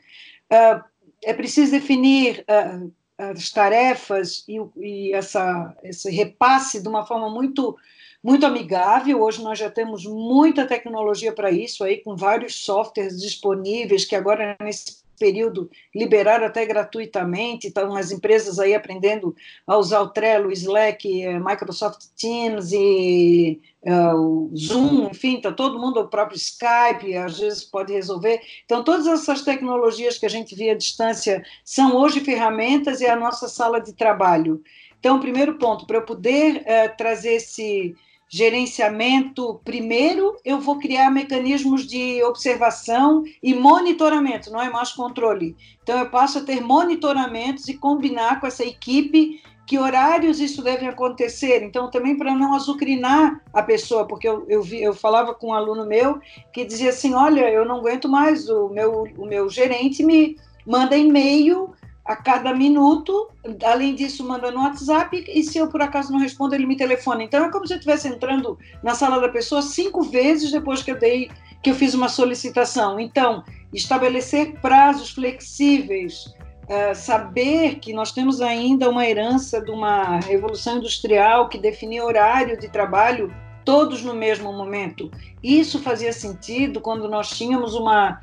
Uh, 0.52 0.84
é 1.24 1.34
preciso 1.34 1.71
definir 1.71 2.45
uh, 2.50 2.91
as 3.17 3.50
tarefas 3.52 4.43
e, 4.47 4.60
e 4.78 5.13
essa, 5.13 5.76
esse 5.84 6.10
repasse 6.10 6.82
de 6.82 6.88
uma 6.88 7.06
forma 7.06 7.30
muito 7.30 7.78
muito 8.23 8.45
amigável. 8.45 9.21
Hoje 9.21 9.41
nós 9.41 9.57
já 9.57 9.69
temos 9.69 10.05
muita 10.05 10.65
tecnologia 10.65 11.31
para 11.31 11.51
isso 11.51 11.84
aí, 11.84 11.97
com 11.97 12.15
vários 12.15 12.55
softwares 12.55 13.19
disponíveis 13.19 14.05
que 14.05 14.15
agora 14.15 14.55
nesse 14.62 15.01
período 15.21 15.69
liberaram 15.95 16.47
até 16.47 16.65
gratuitamente, 16.65 17.67
estão 17.67 17.95
as 17.95 18.12
empresas 18.12 18.57
aí 18.57 18.73
aprendendo 18.73 19.36
a 19.67 19.77
usar 19.77 20.01
o 20.01 20.10
Trello, 20.10 20.49
o 20.49 20.51
Slack, 20.51 21.23
eh, 21.23 21.39
Microsoft 21.39 22.07
Teams 22.19 22.71
e 22.71 23.62
uh, 23.84 24.15
o 24.15 24.51
Zoom, 24.57 25.10
enfim, 25.12 25.36
está 25.36 25.51
todo 25.51 25.79
mundo, 25.79 25.99
o 25.99 26.07
próprio 26.07 26.38
Skype, 26.38 27.15
às 27.15 27.39
vezes 27.39 27.63
pode 27.63 27.93
resolver. 27.93 28.41
Então, 28.65 28.84
todas 28.84 29.05
essas 29.05 29.43
tecnologias 29.43 30.17
que 30.17 30.25
a 30.25 30.29
gente 30.29 30.55
via 30.55 30.71
à 30.71 30.75
distância 30.75 31.43
são 31.63 31.95
hoje 31.95 32.19
ferramentas 32.21 32.99
e 32.99 33.05
é 33.05 33.12
a 33.12 33.15
nossa 33.15 33.47
sala 33.47 33.79
de 33.79 33.93
trabalho. 33.93 34.63
Então, 34.99 35.19
primeiro 35.19 35.60
ponto, 35.60 35.86
para 35.86 35.97
eu 35.97 36.03
poder 36.03 36.62
uh, 36.62 36.97
trazer 36.97 37.34
esse 37.34 37.95
gerenciamento, 38.34 39.60
primeiro 39.65 40.38
eu 40.46 40.62
vou 40.62 40.80
criar 40.80 41.12
mecanismos 41.12 41.86
de 41.86 42.24
observação 42.24 43.24
e 43.44 43.54
monitoramento, 43.54 44.50
não 44.50 44.62
é 44.62 44.70
mais 44.70 44.94
controle. 44.94 45.54
Então 45.84 46.00
eu 46.00 46.10
passo 46.10 46.39
a 46.39 46.41
ter 46.41 46.62
monitoramentos 46.62 47.67
e 47.67 47.78
combinar 47.78 48.39
com 48.39 48.48
essa 48.48 48.63
equipe 48.63 49.41
que 49.67 49.78
horários 49.78 50.39
isso 50.39 50.63
deve 50.63 50.86
acontecer. 50.86 51.62
Então 51.62 51.91
também 51.91 52.17
para 52.17 52.34
não 52.34 52.56
azucrinar 52.56 53.44
a 53.54 53.62
pessoa, 53.62 54.08
porque 54.08 54.30
eu, 54.30 54.46
eu, 54.48 54.63
vi, 54.63 54.82
eu 54.82 54.94
falava 54.94 55.34
com 55.34 55.48
um 55.48 55.54
aluno 55.54 55.86
meu 55.86 56.22
que 56.54 56.63
dizia 56.63 56.91
assim, 56.91 57.13
olha, 57.13 57.50
eu 57.50 57.65
não 57.65 57.80
aguento 57.80 58.08
mais, 58.08 58.48
o 58.48 58.70
meu, 58.70 59.04
o 59.17 59.26
meu 59.26 59.50
gerente 59.50 60.04
me 60.06 60.38
manda 60.65 60.96
e-mail 60.96 61.74
a 62.06 62.16
cada 62.16 62.54
minuto. 62.54 63.30
Além 63.64 63.96
disso, 63.96 64.24
manda 64.24 64.52
no 64.52 64.62
WhatsApp 64.62 65.24
e 65.28 65.44
se 65.44 65.58
eu 65.58 65.68
por 65.68 65.82
acaso 65.82 66.12
não 66.12 66.20
respondo, 66.20 66.56
ele 66.56 66.66
me 66.66 66.76
telefona. 66.76 67.24
Então 67.24 67.46
é 67.46 67.52
como 67.52 67.68
se 67.68 67.74
eu 67.74 67.78
estivesse 67.78 68.08
entrando 68.08 68.58
na 68.84 68.94
sala 68.94 69.20
da 69.20 69.30
pessoa 69.30 69.62
cinco 69.62 70.02
vezes 70.04 70.52
depois 70.52 70.82
que 70.84 70.92
eu 70.92 71.00
dei, 71.00 71.30
que 71.62 71.70
eu 71.70 71.76
fiz 71.76 71.94
uma 71.94 72.10
solicitação. 72.10 73.00
Então, 73.00 73.44
estabelecer 73.74 74.60
prazos 74.62 75.12
flexíveis, 75.12 76.26
uh, 76.66 76.96
saber 76.96 77.76
que 77.76 77.94
nós 77.94 78.12
temos 78.12 78.42
ainda 78.42 78.90
uma 78.90 79.08
herança 79.08 79.62
de 79.62 79.72
uma 79.72 80.20
revolução 80.20 80.78
industrial 80.78 81.50
que 81.50 81.58
definia 81.58 82.04
horário 82.04 82.60
de 82.60 82.68
trabalho 82.68 83.34
todos 83.64 84.04
no 84.04 84.14
mesmo 84.14 84.52
momento. 84.52 85.12
Isso 85.44 85.80
fazia 85.80 86.12
sentido 86.12 86.82
quando 86.82 87.08
nós 87.08 87.30
tínhamos 87.30 87.76
uma 87.76 88.20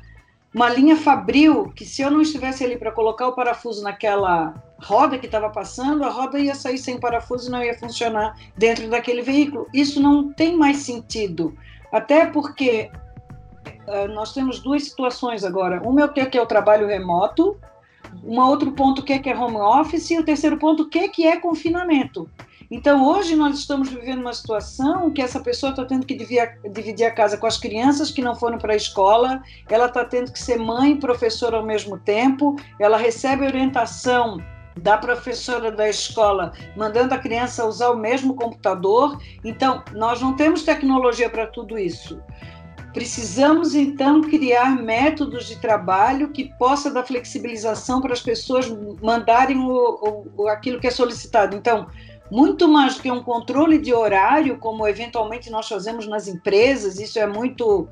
uma 0.53 0.69
linha 0.69 0.97
fabril 0.97 1.71
que 1.75 1.85
se 1.85 2.01
eu 2.01 2.09
não 2.09 2.21
estivesse 2.21 2.63
ali 2.63 2.77
para 2.77 2.91
colocar 2.91 3.27
o 3.27 3.33
parafuso 3.33 3.83
naquela 3.83 4.53
roda 4.81 5.17
que 5.19 5.25
estava 5.25 5.49
passando, 5.49 6.03
a 6.03 6.09
roda 6.09 6.39
ia 6.39 6.55
sair 6.55 6.77
sem 6.77 6.99
parafuso 6.99 7.47
e 7.47 7.51
não 7.51 7.63
ia 7.63 7.77
funcionar 7.77 8.35
dentro 8.57 8.89
daquele 8.89 9.21
veículo. 9.21 9.67
Isso 9.73 10.01
não 10.01 10.33
tem 10.33 10.57
mais 10.57 10.77
sentido, 10.77 11.55
até 11.91 12.25
porque 12.25 12.89
uh, 13.87 14.07
nós 14.13 14.33
temos 14.33 14.59
duas 14.59 14.83
situações 14.83 15.43
agora. 15.43 15.81
Uma 15.87 16.01
é 16.01 16.05
o 16.05 16.09
que 16.09 16.19
é, 16.19 16.29
é 16.33 16.41
o 16.41 16.47
trabalho 16.47 16.87
remoto, 16.87 17.57
um 18.23 18.39
outro 18.39 18.71
ponto 18.71 19.03
que 19.03 19.13
é 19.13 19.19
que 19.19 19.29
é 19.29 19.37
home 19.37 19.57
office 19.57 20.09
e 20.09 20.17
o 20.17 20.23
terceiro 20.23 20.57
ponto 20.57 20.89
que 20.89 20.99
é 20.99 21.07
que 21.09 21.27
é 21.27 21.37
confinamento. 21.37 22.27
Então, 22.71 23.07
hoje 23.07 23.35
nós 23.35 23.57
estamos 23.57 23.89
vivendo 23.89 24.19
uma 24.19 24.33
situação 24.33 25.09
que 25.09 25.23
essa 25.23 25.39
pessoa 25.39 25.71
está 25.71 25.83
tendo 25.85 26.05
que 26.05 26.15
dividir 26.15 27.05
a 27.05 27.11
casa 27.11 27.35
com 27.35 27.47
as 27.47 27.57
crianças 27.57 28.11
que 28.11 28.21
não 28.21 28.35
foram 28.35 28.59
para 28.59 28.73
a 28.73 28.77
escola, 28.77 29.41
ela 29.67 29.87
está 29.87 30.05
tendo 30.05 30.31
que 30.31 30.39
ser 30.39 30.59
mãe 30.59 30.91
e 30.91 30.99
professora 30.99 31.57
ao 31.57 31.65
mesmo 31.65 31.97
tempo, 31.97 32.55
ela 32.79 32.95
recebe 32.95 33.43
orientação 33.43 34.37
da 34.77 34.97
professora 34.97 35.71
da 35.71 35.89
escola, 35.89 36.53
mandando 36.77 37.13
a 37.13 37.17
criança 37.17 37.65
usar 37.65 37.89
o 37.89 37.97
mesmo 37.97 38.35
computador. 38.35 39.19
Então, 39.43 39.83
nós 39.93 40.21
não 40.21 40.35
temos 40.35 40.63
tecnologia 40.63 41.29
para 41.29 41.47
tudo 41.47 41.77
isso. 41.77 42.21
Precisamos 42.93 43.75
então 43.75 44.21
criar 44.21 44.75
métodos 44.75 45.45
de 45.45 45.57
trabalho 45.57 46.29
que 46.29 46.51
possa 46.57 46.89
dar 46.89 47.03
flexibilização 47.03 48.01
para 48.01 48.13
as 48.13 48.21
pessoas 48.21 48.67
mandarem 49.01 49.59
o, 49.59 50.31
o, 50.35 50.47
aquilo 50.47 50.79
que 50.79 50.87
é 50.87 50.91
solicitado. 50.91 51.55
Então, 51.55 51.87
muito 52.31 52.67
mais 52.67 52.95
do 52.95 53.01
que 53.01 53.11
um 53.11 53.23
controle 53.23 53.77
de 53.77 53.93
horário, 53.93 54.57
como 54.57 54.87
eventualmente 54.87 55.49
nós 55.49 55.67
fazemos 55.67 56.07
nas 56.07 56.27
empresas, 56.27 56.99
isso 56.99 57.19
é 57.19 57.25
muito 57.25 57.87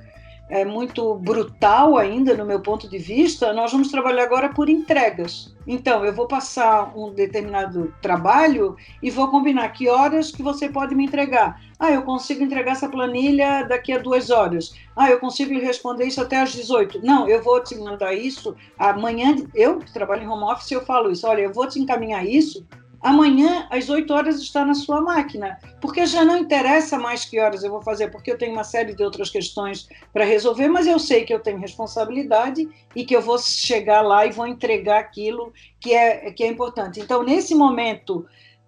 é 0.49 0.63
muito 0.63 1.15
brutal 1.15 1.97
ainda 1.97 2.33
no 2.33 2.45
meu 2.45 2.61
ponto 2.61 2.89
de 2.89 2.97
vista, 2.97 3.51
nós 3.51 3.71
vamos 3.71 3.89
trabalhar 3.89 4.23
agora 4.23 4.49
por 4.49 4.69
entregas. 4.69 5.53
Então, 5.67 6.05
eu 6.05 6.13
vou 6.13 6.25
passar 6.25 6.97
um 6.97 7.11
determinado 7.11 7.93
trabalho 8.01 8.77
e 9.03 9.11
vou 9.11 9.27
combinar 9.27 9.67
que 9.73 9.89
horas 9.89 10.31
que 10.31 10.41
você 10.41 10.69
pode 10.69 10.95
me 10.95 11.03
entregar. 11.03 11.61
Ah, 11.77 11.91
eu 11.91 12.03
consigo 12.03 12.41
entregar 12.41 12.71
essa 12.71 12.87
planilha 12.87 13.63
daqui 13.63 13.91
a 13.91 13.97
duas 13.97 14.29
horas. 14.29 14.73
Ah, 14.95 15.11
eu 15.11 15.19
consigo 15.19 15.53
responder 15.59 16.05
isso 16.05 16.21
até 16.21 16.39
às 16.39 16.53
18. 16.53 17.01
Não, 17.03 17.27
eu 17.27 17.43
vou 17.43 17.61
te 17.61 17.75
mandar 17.75 18.13
isso 18.13 18.55
amanhã. 18.79 19.35
Eu 19.53 19.79
que 19.79 19.91
trabalho 19.91 20.23
em 20.23 20.29
home 20.29 20.45
office, 20.45 20.71
eu 20.71 20.85
falo 20.85 21.11
isso. 21.11 21.27
Olha, 21.27 21.41
eu 21.41 21.51
vou 21.51 21.67
te 21.67 21.77
encaminhar 21.77 22.25
isso 22.25 22.65
amanhã 23.01 23.67
às 23.69 23.89
8 23.89 24.11
horas 24.13 24.39
está 24.39 24.65
na 24.65 24.73
sua 24.73 25.01
máquina, 25.01 25.59
porque 25.81 26.05
já 26.05 26.23
não 26.23 26.37
interessa 26.37 26.97
mais 26.97 27.25
que 27.25 27.39
horas 27.39 27.63
eu 27.63 27.71
vou 27.71 27.81
fazer, 27.81 28.09
porque 28.11 28.31
eu 28.31 28.37
tenho 28.37 28.53
uma 28.53 28.63
série 28.63 28.93
de 28.93 29.03
outras 29.03 29.29
questões 29.29 29.87
para 30.11 30.25
resolver, 30.25 30.67
mas 30.67 30.87
eu 30.87 30.99
sei 30.99 31.23
que 31.23 31.33
eu 31.33 31.39
tenho 31.39 31.59
responsabilidade 31.59 32.67
e 32.95 33.05
que 33.05 33.15
eu 33.15 33.21
vou 33.21 33.37
chegar 33.37 34.01
lá 34.01 34.25
e 34.25 34.31
vou 34.31 34.47
entregar 34.47 34.99
aquilo 34.99 35.53
que 35.79 35.93
é, 35.93 36.31
que 36.31 36.43
é 36.43 36.47
importante. 36.47 36.99
Então, 36.99 37.23
nesse 37.23 37.53
momento, 37.53 38.25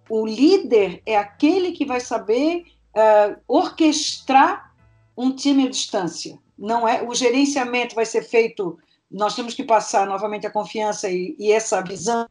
o 0.08 0.26
líder 0.26 1.02
é 1.06 1.16
aquele 1.16 1.72
que 1.72 1.84
vai 1.84 2.00
saber 2.00 2.64
uh, 2.94 3.40
orquestrar 3.46 4.72
um 5.16 5.34
time 5.34 5.66
à 5.66 5.70
distância. 5.70 6.38
Não 6.58 6.86
é 6.86 7.02
o 7.02 7.14
gerenciamento 7.14 7.94
vai 7.94 8.06
ser 8.06 8.22
feito. 8.22 8.78
Nós 9.10 9.34
temos 9.34 9.54
que 9.54 9.64
passar 9.64 10.06
novamente 10.06 10.46
a 10.46 10.50
confiança 10.50 11.08
e, 11.08 11.34
e 11.38 11.52
essa 11.52 11.80
visão 11.82 12.28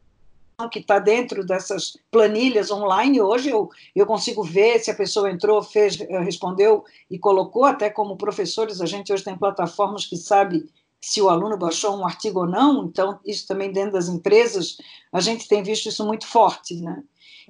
que 0.68 0.80
está 0.80 0.98
dentro 0.98 1.44
dessas 1.44 1.96
planilhas 2.10 2.70
online 2.70 3.20
hoje, 3.20 3.50
eu, 3.50 3.68
eu 3.94 4.04
consigo 4.06 4.42
ver 4.42 4.78
se 4.80 4.90
a 4.90 4.94
pessoa 4.94 5.30
entrou, 5.30 5.62
fez, 5.62 6.00
eh, 6.00 6.20
respondeu 6.20 6.84
e 7.10 7.18
colocou, 7.18 7.64
até 7.64 7.88
como 7.88 8.16
professores, 8.16 8.80
a 8.80 8.86
gente 8.86 9.12
hoje 9.12 9.24
tem 9.24 9.36
plataformas 9.36 10.06
que 10.06 10.16
sabe 10.16 10.68
se 11.00 11.22
o 11.22 11.28
aluno 11.28 11.56
baixou 11.56 11.96
um 11.96 12.04
artigo 12.04 12.40
ou 12.40 12.46
não, 12.46 12.84
então 12.84 13.18
isso 13.24 13.46
também 13.46 13.72
dentro 13.72 13.92
das 13.92 14.08
empresas, 14.08 14.76
a 15.12 15.20
gente 15.20 15.48
tem 15.48 15.62
visto 15.62 15.88
isso 15.88 16.06
muito 16.06 16.26
forte, 16.26 16.76
né? 16.76 17.02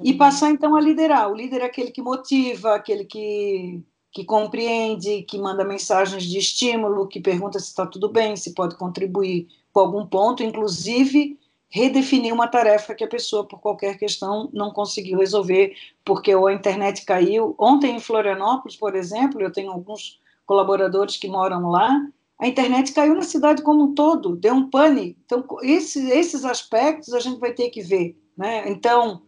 E 0.03 0.13
uhum. 0.13 0.19
passar 0.19 0.51
então 0.51 0.77
a 0.77 0.81
liderar, 0.81 1.31
o 1.31 1.35
líder 1.35 1.63
é 1.63 1.65
aquele 1.65 1.91
que 1.91 2.01
motiva, 2.01 2.75
aquele 2.75 3.05
que, 3.05 3.83
que 4.13 4.25
compreende, 4.25 5.23
que 5.23 5.39
manda 5.39 5.65
mensagens 5.65 6.25
de 6.25 6.39
estímulo, 6.39 7.09
que 7.09 7.21
pergunta 7.21 7.59
se 7.59 7.67
está 7.67 7.85
tudo 7.85 8.09
bem, 8.09 8.37
se 8.37 8.55
pode 8.55 8.77
contribuir 8.77 9.49
com 9.73 9.81
algum 9.81 10.07
ponto, 10.07 10.43
inclusive 10.43 11.39
redefinir 11.71 12.35
uma 12.35 12.49
tarefa 12.49 12.95
que 12.95 13.05
a 13.05 13.09
pessoa, 13.09 13.47
por 13.47 13.61
qualquer 13.61 13.97
questão, 13.97 14.51
não 14.53 14.73
conseguiu 14.73 15.19
resolver, 15.21 15.75
porque 16.05 16.35
ou 16.35 16.49
a 16.49 16.53
internet 16.53 17.05
caiu. 17.05 17.55
Ontem, 17.59 17.95
em 17.95 18.01
Florianópolis, 18.01 18.77
por 18.77 18.97
exemplo, 18.97 19.41
eu 19.41 19.53
tenho 19.53 19.71
alguns 19.71 20.21
colaboradores 20.45 21.17
que 21.17 21.29
moram 21.29 21.71
lá, 21.71 22.05
a 22.41 22.49
internet 22.49 22.93
caiu 22.93 23.15
na 23.15 23.23
cidade 23.23 23.63
como 23.63 23.85
um 23.85 23.95
todo, 23.95 24.35
deu 24.35 24.55
um 24.55 24.69
pane. 24.69 25.17
Então, 25.25 25.45
esse, 25.63 26.11
esses 26.11 26.45
aspectos 26.45 27.15
a 27.15 27.21
gente 27.21 27.39
vai 27.39 27.53
ter 27.53 27.71
que 27.71 27.83
ver. 27.83 28.17
Né? 28.37 28.69
Então, 28.69 29.23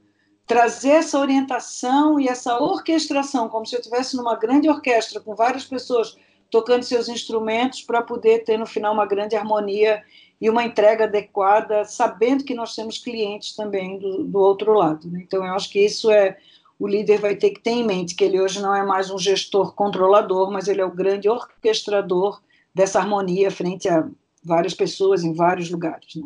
trazer 0.47 0.91
essa 0.91 1.19
orientação 1.19 2.19
e 2.19 2.27
essa 2.27 2.59
orquestração, 2.59 3.49
como 3.49 3.67
se 3.67 3.77
eu 3.77 3.81
estivesse 3.81 4.17
numa 4.17 4.35
grande 4.35 4.69
orquestra 4.69 5.21
com 5.21 5.35
várias 5.35 5.65
pessoas 5.65 6.17
tocando 6.51 6.83
seus 6.83 7.09
instrumentos 7.09 7.83
para 7.83 8.03
poder 8.03 8.45
ter 8.45 8.59
no 8.59 8.67
final 8.67 8.93
uma 8.93 9.07
grande 9.07 9.37
harmonia 9.37 10.03
e 10.43 10.51
uma 10.51 10.65
entrega 10.65 11.05
adequada, 11.05 11.85
sabendo 11.85 12.43
que 12.43 12.53
nós 12.53 12.75
temos 12.75 12.99
clientes 12.99 13.55
também 13.55 13.97
do, 13.97 14.25
do 14.25 14.41
outro 14.41 14.73
lado. 14.73 15.09
Né? 15.09 15.21
Então, 15.23 15.47
eu 15.47 15.55
acho 15.55 15.71
que 15.71 15.79
isso 15.79 16.11
é 16.11 16.37
o 16.81 16.89
líder 16.89 17.21
vai 17.21 17.37
ter 17.37 17.51
que 17.51 17.61
ter 17.61 17.71
em 17.71 17.87
mente 17.87 18.17
que 18.17 18.25
ele 18.25 18.41
hoje 18.41 18.61
não 18.61 18.75
é 18.75 18.83
mais 18.83 19.09
um 19.09 19.17
gestor 19.17 19.73
controlador, 19.73 20.51
mas 20.51 20.67
ele 20.67 20.81
é 20.81 20.85
o 20.85 20.91
grande 20.91 21.29
orquestrador 21.29 22.43
dessa 22.75 22.99
harmonia 22.99 23.53
frente 23.53 23.89
a 23.89 24.05
várias 24.45 24.75
pessoas 24.75 25.23
em 25.23 25.33
vários 25.33 25.71
lugares. 25.71 26.17
Né? 26.17 26.25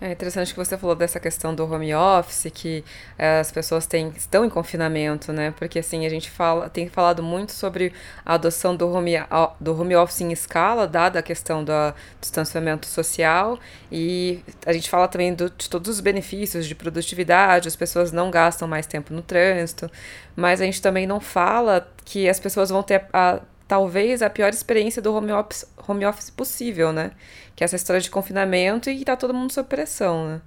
É 0.00 0.12
interessante 0.12 0.54
que 0.54 0.56
você 0.56 0.78
falou 0.78 0.94
dessa 0.94 1.18
questão 1.18 1.52
do 1.52 1.64
home 1.64 1.92
office, 1.92 2.46
que 2.54 2.84
é, 3.18 3.40
as 3.40 3.50
pessoas 3.50 3.84
têm, 3.84 4.12
estão 4.16 4.44
em 4.44 4.48
confinamento, 4.48 5.32
né? 5.32 5.52
Porque 5.58 5.80
assim, 5.80 6.06
a 6.06 6.08
gente 6.08 6.30
fala, 6.30 6.70
tem 6.70 6.88
falado 6.88 7.20
muito 7.20 7.50
sobre 7.50 7.92
a 8.24 8.34
adoção 8.34 8.76
do 8.76 8.88
home, 8.88 9.14
do 9.58 9.80
home 9.80 9.96
office 9.96 10.20
em 10.20 10.30
escala, 10.30 10.86
dada 10.86 11.18
a 11.18 11.22
questão 11.22 11.64
do 11.64 11.72
distanciamento 12.20 12.86
social, 12.86 13.58
e 13.90 14.40
a 14.64 14.72
gente 14.72 14.88
fala 14.88 15.08
também 15.08 15.34
do, 15.34 15.50
de 15.50 15.68
todos 15.68 15.88
os 15.96 16.00
benefícios 16.00 16.64
de 16.68 16.76
produtividade, 16.76 17.66
as 17.66 17.74
pessoas 17.74 18.12
não 18.12 18.30
gastam 18.30 18.68
mais 18.68 18.86
tempo 18.86 19.12
no 19.12 19.20
trânsito, 19.20 19.90
mas 20.36 20.60
a 20.60 20.64
gente 20.64 20.80
também 20.80 21.08
não 21.08 21.18
fala 21.18 21.92
que 22.04 22.28
as 22.28 22.38
pessoas 22.38 22.70
vão 22.70 22.84
ter 22.84 23.04
a 23.12 23.40
talvez 23.68 24.22
a 24.22 24.30
pior 24.30 24.48
experiência 24.48 25.02
do 25.02 25.14
home 25.14 25.30
office, 25.30 25.66
home 25.86 26.06
office 26.06 26.30
possível, 26.30 26.92
né? 26.92 27.12
Que 27.54 27.62
é 27.62 27.66
essa 27.66 27.76
história 27.76 28.00
de 28.00 28.10
confinamento 28.10 28.88
e 28.88 29.04
tá 29.04 29.14
todo 29.14 29.34
mundo 29.34 29.52
sob 29.52 29.68
pressão, 29.68 30.26
né? 30.26 30.42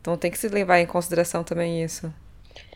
Então 0.00 0.16
tem 0.16 0.30
que 0.30 0.38
se 0.38 0.48
levar 0.48 0.78
em 0.78 0.86
consideração 0.86 1.42
também 1.42 1.82
isso. 1.82 2.12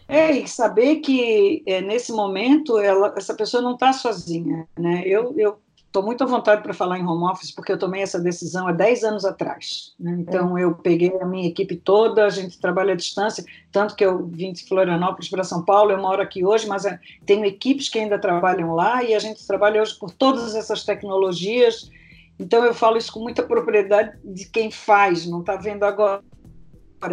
É, 0.09 0.33
e 0.33 0.49
saber 0.49 0.97
que 0.97 1.63
é, 1.67 1.81
nesse 1.83 2.11
momento 2.13 2.79
ela, 2.79 3.15
essa 3.17 3.35
pessoa 3.35 3.63
não 3.63 3.75
está 3.75 3.93
sozinha, 3.93 4.67
né? 4.77 5.03
Eu, 5.05 5.35
eu 5.39 5.59
estou 5.89 6.03
muito 6.03 6.23
à 6.23 6.27
vontade 6.27 6.63
para 6.63 6.75
falar 6.75 6.99
em 6.99 7.07
home 7.07 7.25
office, 7.25 7.51
porque 7.51 7.73
eu 7.73 7.79
tomei 7.79 8.03
essa 8.03 8.21
decisão 8.21 8.69
há 8.69 8.73
10 8.73 9.05
anos 9.05 9.25
atrás. 9.25 9.95
Né? 9.99 10.17
Então, 10.21 10.57
é. 10.57 10.63
eu 10.63 10.75
peguei 10.75 11.13
a 11.21 11.25
minha 11.25 11.49
equipe 11.49 11.77
toda, 11.77 12.27
a 12.27 12.31
gente 12.31 12.59
trabalha 12.61 12.93
à 12.93 12.97
distância, 12.97 13.45
tanto 13.73 13.97
que 13.97 14.05
eu 14.05 14.27
vim 14.27 14.53
de 14.53 14.65
Florianópolis 14.67 15.29
para 15.29 15.43
São 15.43 15.65
Paulo, 15.65 15.91
eu 15.91 15.99
moro 15.99 16.23
aqui 16.23 16.45
hoje, 16.45 16.67
mas 16.67 16.85
é, 16.85 17.01
tenho 17.27 17.45
equipes 17.45 17.89
que 17.89 17.99
ainda 17.99 18.19
trabalham 18.19 18.75
lá 18.75 19.03
e 19.03 19.15
a 19.15 19.19
gente 19.19 19.45
trabalha 19.47 19.81
hoje 19.81 19.99
por 19.99 20.11
todas 20.13 20.55
essas 20.55 20.85
tecnologias. 20.85 21.91
Então, 22.39 22.65
eu 22.65 22.75
falo 22.75 22.99
isso 22.99 23.13
com 23.13 23.21
muita 23.21 23.43
propriedade 23.43 24.17
de 24.23 24.45
quem 24.47 24.71
faz, 24.71 25.27
não 25.27 25.41
está 25.41 25.57
vendo 25.57 25.85
agora 25.85 26.23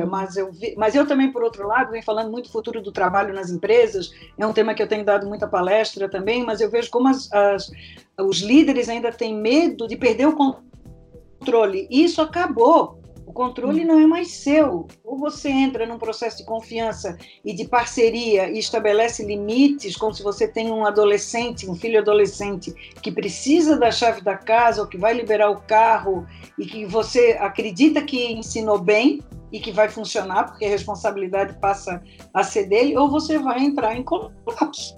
mas 0.08 0.36
eu, 0.36 0.52
vi, 0.52 0.74
mas 0.78 0.96
eu 0.96 1.08
também, 1.08 1.32
por 1.32 1.44
outro 1.44 1.68
lado, 1.68 1.92
venho 1.92 2.04
falando 2.04 2.32
muito 2.32 2.46
do 2.46 2.52
futuro 2.52 2.82
do 2.82 2.92
trabalho 2.92 3.34
nas 3.34 3.52
empresas, 3.52 4.12
é 4.38 4.46
um 4.46 4.54
tema 4.54 4.74
que 4.74 4.82
eu 4.82 4.88
tenho 4.88 5.06
dado 5.06 5.28
muita 5.28 5.48
palestra 5.48 6.10
também, 6.10 6.44
mas 6.44 6.60
eu 6.60 6.70
vejo 6.70 6.90
como 6.90 7.08
as, 7.08 7.32
as, 7.32 7.72
os 8.20 8.40
líderes 8.40 8.90
ainda 8.90 9.12
têm 9.12 9.36
medo 9.36 9.88
de 9.88 9.96
perder 9.96 10.28
o 10.28 10.36
controle. 10.36 11.88
Isso 11.90 12.22
acabou. 12.22 13.00
O 13.28 13.34
controle 13.34 13.84
não 13.84 14.00
é 14.00 14.06
mais 14.06 14.32
seu. 14.32 14.88
Ou 15.04 15.18
você 15.18 15.50
entra 15.50 15.86
num 15.86 15.98
processo 15.98 16.38
de 16.38 16.46
confiança 16.46 17.18
e 17.44 17.54
de 17.54 17.66
parceria 17.68 18.50
e 18.50 18.60
estabelece 18.60 19.26
limites, 19.26 19.98
como 19.98 20.14
se 20.14 20.22
você 20.22 20.48
tem 20.48 20.72
um 20.72 20.86
adolescente, 20.86 21.70
um 21.70 21.76
filho 21.76 22.00
adolescente, 22.00 22.72
que 23.02 23.12
precisa 23.12 23.78
da 23.78 23.92
chave 23.92 24.22
da 24.22 24.38
casa 24.38 24.82
ou 24.82 24.88
que 24.88 24.98
vai 24.98 25.14
liberar 25.14 25.50
o 25.50 25.62
carro 25.62 26.26
e 26.58 26.66
que 26.66 26.86
você 26.86 27.38
acredita 27.40 28.04
que 28.04 28.32
ensinou 28.32 28.78
bem, 28.78 29.22
e 29.52 29.60
que 29.60 29.72
vai 29.72 29.90
funcionar, 29.90 30.46
porque 30.46 30.66
a 30.66 30.70
responsabilidade 30.70 31.60
passa 31.60 32.02
a 32.34 32.44
ser 32.44 32.66
dele, 32.66 32.98
ou 32.98 33.10
você 33.10 33.38
vai 33.38 33.60
entrar 33.60 33.96
em 33.96 34.04
colapso 34.04 34.98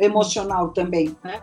emocional 0.00 0.68
também, 0.70 1.16
né? 1.22 1.40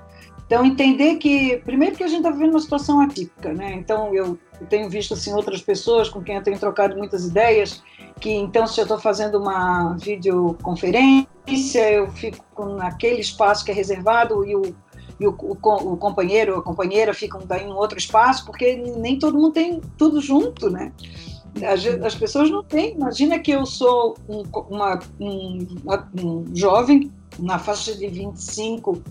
Então, 0.47 0.65
entender 0.65 1.17
que, 1.17 1.57
primeiro 1.65 1.97
que 1.97 2.03
a 2.03 2.07
gente 2.07 2.19
está 2.19 2.31
vivendo 2.31 2.51
uma 2.51 2.61
situação 2.61 3.01
atípica, 3.01 3.53
né? 3.53 3.73
Então, 3.73 4.15
eu, 4.15 4.39
tenho 4.69 4.89
visto, 4.89 5.13
assim, 5.13 5.33
outras 5.33 5.61
pessoas 5.61 6.07
com 6.07 6.23
quem 6.23 6.35
eu 6.35 6.43
tenho 6.43 6.57
trocado 6.57 6.95
muitas 6.97 7.25
ideias, 7.25 7.83
que, 8.21 8.31
então, 8.31 8.65
se 8.65 8.79
eu 8.79 8.83
estou 8.83 8.97
fazendo 8.97 9.37
uma 9.37 9.97
videoconferência, 9.97 11.91
eu 11.91 12.07
fico 12.11 12.65
naquele 12.65 13.19
espaço 13.19 13.65
que 13.65 13.71
é 13.71 13.73
reservado 13.73 14.45
e 14.45 14.55
o, 14.55 14.73
e 15.19 15.27
o, 15.27 15.35
o, 15.37 15.93
o 15.93 15.97
companheiro 15.97 16.53
ou 16.53 16.59
a 16.59 16.63
companheira 16.63 17.13
ficam 17.13 17.41
daí 17.45 17.65
em 17.65 17.73
outro 17.73 17.97
espaço, 17.97 18.45
porque 18.45 18.77
nem 18.97 19.19
todo 19.19 19.37
mundo 19.37 19.51
tem 19.51 19.81
tudo 19.97 20.21
junto, 20.21 20.69
né? 20.69 20.93
As, 21.65 22.15
pessoas 22.15 22.49
não 22.49 22.63
têm. 22.63 22.93
Imagina 22.93 23.39
que 23.39 23.51
eu 23.51 23.65
sou 23.65 24.17
um, 24.27 24.43
uma, 24.69 24.99
um, 25.19 25.67
um 26.21 26.45
jovem 26.55 27.11
na 27.39 27.59
faixa 27.59 27.95
de 27.95 28.07
25 28.07 29.01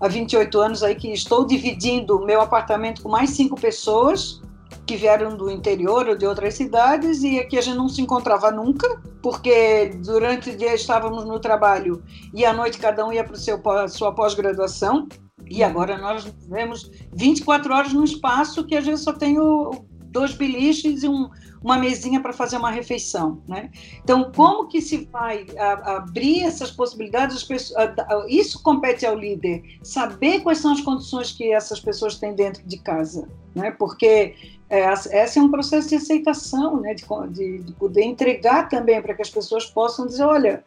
a 0.00 0.08
28 0.08 0.58
anos 0.58 0.82
aí 0.82 0.94
que 0.94 1.12
estou 1.12 1.46
dividindo 1.46 2.24
meu 2.24 2.40
apartamento 2.40 3.02
com 3.02 3.08
mais 3.08 3.30
cinco 3.30 3.58
pessoas 3.60 4.42
que 4.86 4.96
vieram 4.96 5.36
do 5.36 5.50
interior 5.50 6.08
ou 6.08 6.16
de 6.16 6.26
outras 6.26 6.54
cidades 6.54 7.22
e 7.22 7.38
aqui 7.38 7.56
a 7.56 7.60
gente 7.60 7.76
não 7.76 7.88
se 7.88 8.02
encontrava 8.02 8.50
nunca, 8.50 9.00
porque 9.22 9.94
durante 10.04 10.50
o 10.50 10.56
dia 10.56 10.74
estávamos 10.74 11.24
no 11.24 11.38
trabalho 11.38 12.02
e 12.34 12.44
à 12.44 12.52
noite 12.52 12.78
cada 12.78 13.06
um 13.06 13.12
ia 13.12 13.24
para 13.24 13.84
a 13.84 13.88
sua 13.88 14.12
pós-graduação. 14.12 15.08
E 15.48 15.62
agora 15.62 15.98
nós 15.98 16.24
vemos 16.48 16.90
24 17.12 17.72
horas 17.72 17.92
no 17.92 18.04
espaço 18.04 18.64
que 18.64 18.74
a 18.74 18.80
gente 18.80 18.98
só 18.98 19.12
tem 19.12 19.38
o, 19.38 19.84
dois 20.14 20.32
beliches 20.32 21.02
e 21.02 21.08
um, 21.08 21.28
uma 21.60 21.76
mesinha 21.76 22.20
para 22.20 22.32
fazer 22.32 22.56
uma 22.56 22.70
refeição, 22.70 23.42
né? 23.48 23.68
Então, 24.02 24.30
como 24.34 24.68
que 24.68 24.80
se 24.80 25.08
vai 25.12 25.44
a, 25.58 25.96
abrir 25.96 26.44
essas 26.44 26.70
possibilidades? 26.70 27.42
Pessoas, 27.42 27.76
a, 27.76 28.24
isso 28.28 28.62
compete 28.62 29.04
ao 29.04 29.18
líder, 29.18 29.62
saber 29.82 30.40
quais 30.40 30.58
são 30.58 30.72
as 30.72 30.80
condições 30.80 31.32
que 31.32 31.52
essas 31.52 31.80
pessoas 31.80 32.16
têm 32.16 32.32
dentro 32.32 32.62
de 32.64 32.78
casa, 32.78 33.28
né? 33.54 33.72
Porque 33.72 34.36
é, 34.70 34.92
esse 34.92 35.38
é 35.38 35.42
um 35.42 35.50
processo 35.50 35.88
de 35.88 35.96
aceitação, 35.96 36.80
né? 36.80 36.94
De, 36.94 37.04
de, 37.30 37.58
de 37.64 37.72
poder 37.72 38.04
entregar 38.04 38.68
também 38.68 39.02
para 39.02 39.14
que 39.14 39.22
as 39.22 39.30
pessoas 39.30 39.66
possam 39.66 40.06
dizer, 40.06 40.22
olha, 40.22 40.64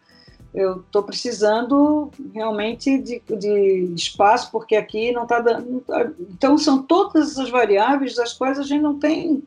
eu 0.58 0.80
estou 0.80 1.04
precisando 1.04 2.12
realmente 2.34 2.98
de, 2.98 3.22
de, 3.38 3.94
espaço, 3.96 4.52
porque 4.52 4.76
aqui 4.76 5.12
não 5.12 5.22
está 5.22 5.40
dando. 5.40 5.82
Tá, 5.82 6.10
então, 6.20 6.58
são 6.58 6.82
todas 6.82 7.38
as 7.38 7.52
variáveis 7.52 8.16
das 8.16 8.34
quais 8.34 8.58
a 8.58 8.64
gente 8.64 8.82
não 8.82 8.98
tem 8.98 9.44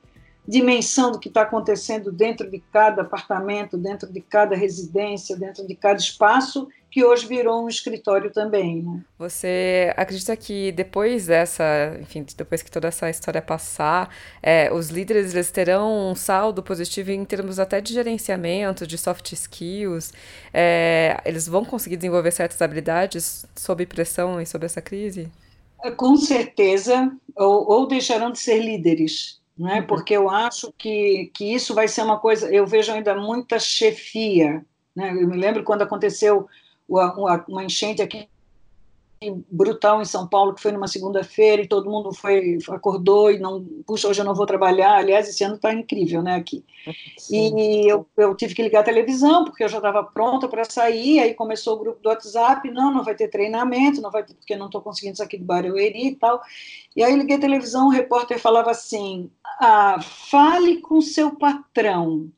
dimensão 0.46 1.10
do 1.10 1.18
que 1.18 1.26
está 1.26 1.42
acontecendo 1.42 2.12
dentro 2.12 2.48
de 2.48 2.60
cada 2.72 3.02
apartamento, 3.02 3.76
dentro 3.76 4.10
de 4.10 4.20
cada 4.20 4.54
residência, 4.54 5.36
dentro 5.36 5.66
de 5.66 5.74
cada 5.74 5.98
espaço, 5.98 6.68
que 6.90 7.04
hoje 7.04 7.26
virou 7.26 7.64
um 7.64 7.68
escritório 7.68 8.30
também. 8.32 8.82
Né? 8.82 9.00
Você 9.18 9.92
acredita 9.96 10.36
que 10.36 10.72
depois 10.72 11.26
dessa, 11.26 11.96
enfim, 12.00 12.24
depois 12.36 12.62
que 12.62 12.70
toda 12.70 12.88
essa 12.88 13.08
história 13.08 13.40
passar, 13.40 14.14
é, 14.42 14.72
os 14.72 14.88
líderes 14.88 15.32
eles 15.32 15.50
terão 15.50 16.10
um 16.10 16.14
saldo 16.14 16.62
positivo 16.62 17.10
em 17.10 17.24
termos 17.24 17.58
até 17.58 17.80
de 17.80 17.92
gerenciamento, 17.94 18.86
de 18.86 18.98
soft 18.98 19.32
skills? 19.32 20.12
É, 20.52 21.20
eles 21.24 21.46
vão 21.46 21.64
conseguir 21.64 21.96
desenvolver 21.96 22.30
certas 22.30 22.60
habilidades 22.60 23.46
sob 23.54 23.86
pressão 23.86 24.40
e 24.40 24.46
sob 24.46 24.66
essa 24.66 24.82
crise? 24.82 25.30
Com 25.96 26.16
certeza, 26.16 27.10
ou, 27.36 27.70
ou 27.70 27.86
deixarão 27.86 28.30
de 28.30 28.38
ser 28.38 28.58
líderes 28.58 29.40
né? 29.60 29.82
porque 29.82 30.16
eu 30.16 30.30
acho 30.30 30.72
que, 30.78 31.30
que 31.34 31.52
isso 31.52 31.74
vai 31.74 31.86
ser 31.86 32.02
uma 32.02 32.18
coisa. 32.18 32.50
Eu 32.50 32.66
vejo 32.66 32.90
ainda 32.90 33.14
muita 33.14 33.58
chefia. 33.58 34.64
Né? 34.96 35.10
Eu 35.10 35.28
me 35.28 35.36
lembro 35.36 35.62
quando 35.62 35.82
aconteceu 35.82 36.48
uma, 36.90 37.44
uma 37.48 37.64
enchente 37.64 38.02
aqui 38.02 38.28
brutal 39.50 40.00
em 40.00 40.04
São 40.06 40.26
Paulo, 40.26 40.54
que 40.54 40.62
foi 40.62 40.72
numa 40.72 40.88
segunda-feira 40.88 41.60
e 41.60 41.68
todo 41.68 41.90
mundo 41.90 42.10
foi 42.10 42.56
acordou 42.70 43.30
e 43.30 43.38
não, 43.38 43.62
puxa, 43.86 44.08
hoje 44.08 44.22
eu 44.22 44.24
não 44.24 44.34
vou 44.34 44.46
trabalhar. 44.46 44.96
Aliás, 44.96 45.28
esse 45.28 45.44
ano 45.44 45.56
está 45.56 45.74
incrível, 45.74 46.22
né, 46.22 46.36
aqui. 46.36 46.64
Sim. 47.18 47.54
E 47.58 47.86
eu, 47.86 48.06
eu 48.16 48.34
tive 48.34 48.54
que 48.54 48.62
ligar 48.62 48.80
a 48.80 48.84
televisão, 48.84 49.44
porque 49.44 49.62
eu 49.62 49.68
já 49.68 49.76
estava 49.76 50.02
pronta 50.02 50.48
para 50.48 50.64
sair, 50.64 51.20
aí 51.20 51.34
começou 51.34 51.76
o 51.76 51.78
grupo 51.78 52.02
do 52.02 52.08
WhatsApp, 52.08 52.70
não, 52.70 52.94
não 52.94 53.04
vai 53.04 53.14
ter 53.14 53.28
treinamento, 53.28 54.00
não 54.00 54.10
vai 54.10 54.24
ter, 54.24 54.32
porque 54.32 54.56
não 54.56 54.66
estou 54.66 54.80
conseguindo 54.80 55.14
isso 55.14 55.22
aqui 55.22 55.36
do 55.36 55.44
Barueri 55.44 56.08
e 56.08 56.16
tal. 56.16 56.40
E 56.96 57.02
aí 57.02 57.14
liguei 57.14 57.36
a 57.36 57.40
televisão, 57.40 57.88
o 57.88 57.90
repórter 57.90 58.38
falava 58.38 58.70
assim, 58.70 59.30
ah, 59.60 60.00
fale 60.00 60.78
com 60.78 61.02
seu 61.02 61.36
patrão. 61.36 62.30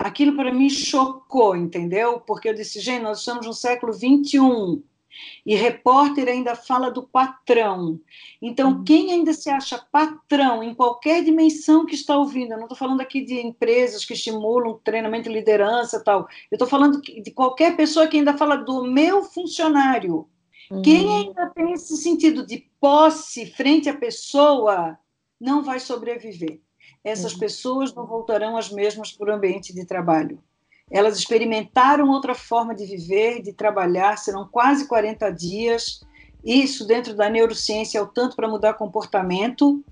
Aquilo 0.00 0.34
para 0.34 0.50
mim 0.50 0.70
chocou, 0.70 1.54
entendeu? 1.54 2.20
Porque 2.20 2.48
eu 2.48 2.54
disse, 2.54 2.80
gente, 2.80 3.02
nós 3.02 3.18
estamos 3.18 3.46
no 3.46 3.52
século 3.52 3.92
21 3.92 4.82
e 5.44 5.54
repórter 5.54 6.26
ainda 6.26 6.56
fala 6.56 6.90
do 6.90 7.02
patrão. 7.02 8.00
Então, 8.40 8.70
uhum. 8.70 8.84
quem 8.84 9.12
ainda 9.12 9.34
se 9.34 9.50
acha 9.50 9.78
patrão 9.92 10.62
em 10.62 10.74
qualquer 10.74 11.22
dimensão 11.22 11.84
que 11.84 11.94
está 11.94 12.16
ouvindo, 12.16 12.52
eu 12.52 12.56
não 12.56 12.64
estou 12.64 12.78
falando 12.78 13.02
aqui 13.02 13.20
de 13.20 13.34
empresas 13.40 14.02
que 14.02 14.14
estimulam 14.14 14.80
treinamento 14.82 15.28
e 15.28 15.32
liderança 15.34 16.02
tal, 16.02 16.20
eu 16.50 16.56
estou 16.56 16.66
falando 16.66 17.02
de 17.02 17.30
qualquer 17.32 17.76
pessoa 17.76 18.06
que 18.08 18.16
ainda 18.16 18.38
fala 18.38 18.56
do 18.56 18.84
meu 18.84 19.22
funcionário. 19.22 20.26
Uhum. 20.70 20.80
Quem 20.80 21.26
ainda 21.26 21.50
tem 21.50 21.72
esse 21.72 21.94
sentido 21.98 22.46
de 22.46 22.66
posse 22.80 23.44
frente 23.52 23.86
à 23.86 23.94
pessoa 23.94 24.98
não 25.38 25.62
vai 25.62 25.78
sobreviver. 25.78 26.58
Essas 27.04 27.32
uhum. 27.32 27.38
pessoas 27.38 27.94
não 27.94 28.06
voltarão 28.06 28.56
as 28.56 28.70
mesmas 28.70 29.12
para 29.12 29.32
o 29.32 29.34
ambiente 29.34 29.74
de 29.74 29.84
trabalho. 29.84 30.38
Elas 30.90 31.16
experimentaram 31.16 32.08
outra 32.08 32.34
forma 32.34 32.74
de 32.74 32.84
viver, 32.84 33.42
de 33.42 33.52
trabalhar, 33.52 34.18
serão 34.18 34.46
quase 34.46 34.88
40 34.88 35.30
dias. 35.30 36.00
Isso 36.44 36.86
dentro 36.86 37.14
da 37.14 37.28
neurociência 37.28 37.98
é 37.98 38.02
o 38.02 38.06
tanto 38.06 38.34
para 38.34 38.48
mudar 38.48 38.74
comportamento. 38.74 39.82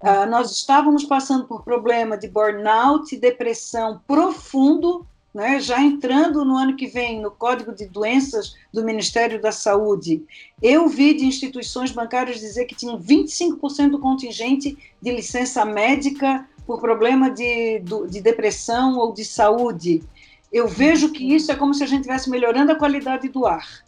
Uh, 0.00 0.26
nós 0.28 0.52
estávamos 0.52 1.04
passando 1.04 1.46
por 1.46 1.64
problema 1.64 2.16
de 2.16 2.28
burnout 2.28 3.14
e 3.14 3.18
depressão 3.18 4.00
profundo 4.06 5.06
né, 5.36 5.60
já 5.60 5.82
entrando 5.82 6.46
no 6.46 6.56
ano 6.56 6.76
que 6.76 6.86
vem 6.86 7.20
no 7.20 7.30
Código 7.30 7.74
de 7.74 7.84
Doenças 7.84 8.54
do 8.72 8.82
Ministério 8.82 9.38
da 9.38 9.52
Saúde, 9.52 10.24
eu 10.62 10.88
vi 10.88 11.12
de 11.12 11.26
instituições 11.26 11.92
bancárias 11.92 12.40
dizer 12.40 12.64
que 12.64 12.74
tinham 12.74 12.98
25% 12.98 13.90
do 13.90 13.98
contingente 13.98 14.78
de 14.98 15.12
licença 15.12 15.62
médica 15.62 16.48
por 16.66 16.80
problema 16.80 17.30
de, 17.30 17.82
de 18.08 18.22
depressão 18.22 18.96
ou 18.96 19.12
de 19.12 19.26
saúde. 19.26 20.02
Eu 20.50 20.66
vejo 20.66 21.12
que 21.12 21.34
isso 21.34 21.52
é 21.52 21.54
como 21.54 21.74
se 21.74 21.84
a 21.84 21.86
gente 21.86 22.00
estivesse 22.00 22.30
melhorando 22.30 22.72
a 22.72 22.78
qualidade 22.78 23.28
do 23.28 23.44
ar. 23.44 23.84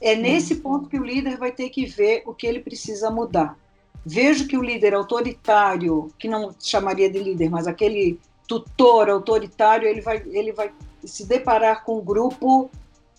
É 0.00 0.14
nesse 0.14 0.54
ponto 0.54 0.88
que 0.88 0.96
o 0.96 1.04
líder 1.04 1.36
vai 1.36 1.50
ter 1.50 1.70
que 1.70 1.86
ver 1.86 2.22
o 2.24 2.32
que 2.32 2.46
ele 2.46 2.60
precisa 2.60 3.10
mudar. 3.10 3.58
Vejo 4.06 4.46
que 4.46 4.56
o 4.56 4.62
líder 4.62 4.94
autoritário, 4.94 6.12
que 6.20 6.28
não 6.28 6.54
chamaria 6.60 7.10
de 7.10 7.18
líder, 7.18 7.50
mas 7.50 7.66
aquele 7.66 8.20
tutor 8.46 9.08
autoritário, 9.08 9.88
ele 9.88 10.00
vai, 10.00 10.22
ele 10.26 10.52
vai 10.52 10.72
se 11.04 11.26
deparar 11.26 11.84
com 11.84 11.98
um 11.98 12.04
grupo 12.04 12.70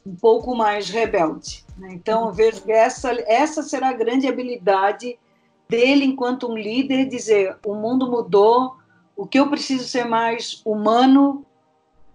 um 0.06 0.16
pouco 0.16 0.56
mais 0.56 0.90
rebelde. 0.90 1.66
Né? 1.78 1.90
Então, 1.94 2.28
eu 2.28 2.34
vejo 2.34 2.62
que 2.62 2.72
essa, 2.72 3.12
essa 3.28 3.64
será 3.64 3.90
a 3.90 3.94
grande 3.94 4.28
habilidade 4.28 5.18
dele, 5.68 6.06
enquanto 6.06 6.50
um 6.50 6.58
líder, 6.58 7.06
dizer: 7.06 7.58
o 7.66 7.74
mundo 7.74 8.10
mudou, 8.10 8.78
o 9.16 9.26
que 9.26 9.40
eu 9.40 9.50
preciso 9.50 9.88
ser 9.88 10.06
mais 10.06 10.62
humano, 10.64 11.46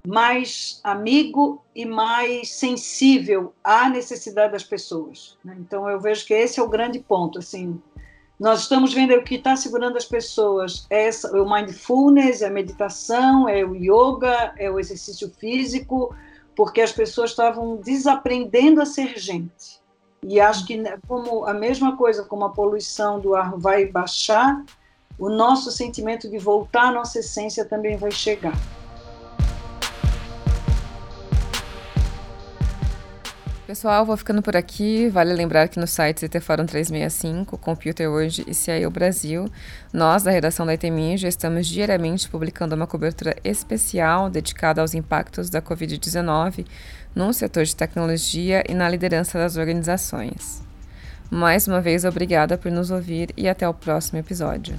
mais 0.07 0.81
amigo 0.85 1.63
e 1.75 1.85
mais 1.85 2.53
sensível 2.55 3.53
à 3.63 3.89
necessidade 3.89 4.53
das 4.53 4.65
pessoas. 4.65 5.37
Né? 5.45 5.57
Então, 5.59 5.89
eu 5.89 6.01
vejo 6.01 6.25
que 6.25 6.35
esse 6.35 6.61
é 6.61 6.63
o 6.63 6.69
grande 6.69 7.01
ponto. 7.01 7.39
Assim, 7.41 7.81
nós 8.41 8.61
estamos 8.61 8.95
vendo 8.95 9.13
o 9.13 9.23
que 9.23 9.35
está 9.35 9.55
segurando 9.55 9.99
as 9.99 10.07
pessoas 10.07 10.87
é, 10.89 11.11
é 11.11 11.41
o 11.41 11.49
mindfulness, 11.49 12.41
é 12.41 12.47
a 12.47 12.51
meditação, 12.51 13.47
é 13.47 13.63
o 13.63 13.75
yoga, 13.75 14.55
é 14.57 14.71
o 14.71 14.81
exercício 14.81 15.31
físico, 15.39 16.17
porque 16.57 16.81
as 16.81 16.91
pessoas 16.91 17.31
estavam 17.31 17.77
desaprendendo 17.77 18.81
a 18.81 18.87
ser 18.87 19.19
gente. 19.19 19.79
E 20.23 20.41
acho 20.41 20.67
que 20.67 20.79
né, 20.79 20.99
como 21.07 21.45
a 21.45 21.53
mesma 21.53 21.99
coisa 21.99 22.25
como 22.25 22.47
a 22.47 22.49
poluição 22.51 23.21
do 23.21 23.35
ar 23.35 23.59
vai 23.59 23.85
baixar, 23.85 24.65
o 25.19 25.29
nosso 25.29 25.71
sentimento 25.71 26.27
de 26.27 26.39
voltar 26.39 26.89
à 26.89 26.93
nossa 26.93 27.19
essência 27.19 27.67
também 27.67 27.99
vai 27.99 28.11
chegar. 28.11 28.55
Pessoal, 33.71 34.05
vou 34.05 34.17
ficando 34.17 34.43
por 34.43 34.57
aqui. 34.57 35.09
Vale 35.11 35.33
lembrar 35.33 35.69
que 35.69 35.79
no 35.79 35.87
site 35.87 36.27
ZT 36.27 36.41
Fórum 36.41 36.67
365, 36.67 37.57
Computer 37.57 38.11
Hoje 38.11 38.45
e 38.49 38.53
CIO 38.53 38.91
Brasil, 38.91 39.49
nós 39.93 40.25
da 40.25 40.33
redação 40.33 40.67
da 40.67 40.75
ITMI 40.75 41.17
já 41.17 41.29
estamos 41.29 41.69
diariamente 41.69 42.29
publicando 42.29 42.75
uma 42.75 42.89
cobertura 42.89 43.37
especial 43.45 44.29
dedicada 44.29 44.81
aos 44.81 44.93
impactos 44.93 45.49
da 45.49 45.63
Covid-19 45.63 46.67
no 47.15 47.33
setor 47.33 47.63
de 47.63 47.77
tecnologia 47.77 48.65
e 48.69 48.75
na 48.75 48.89
liderança 48.89 49.39
das 49.39 49.57
organizações. 49.57 50.61
Mais 51.31 51.69
uma 51.69 51.81
vez, 51.81 52.05
obrigada 52.05 52.59
por 52.59 52.73
nos 52.73 52.91
ouvir 52.91 53.33
e 53.37 53.49
até 53.49 53.69
o 53.69 53.73
próximo 53.73 54.19
episódio. 54.19 54.75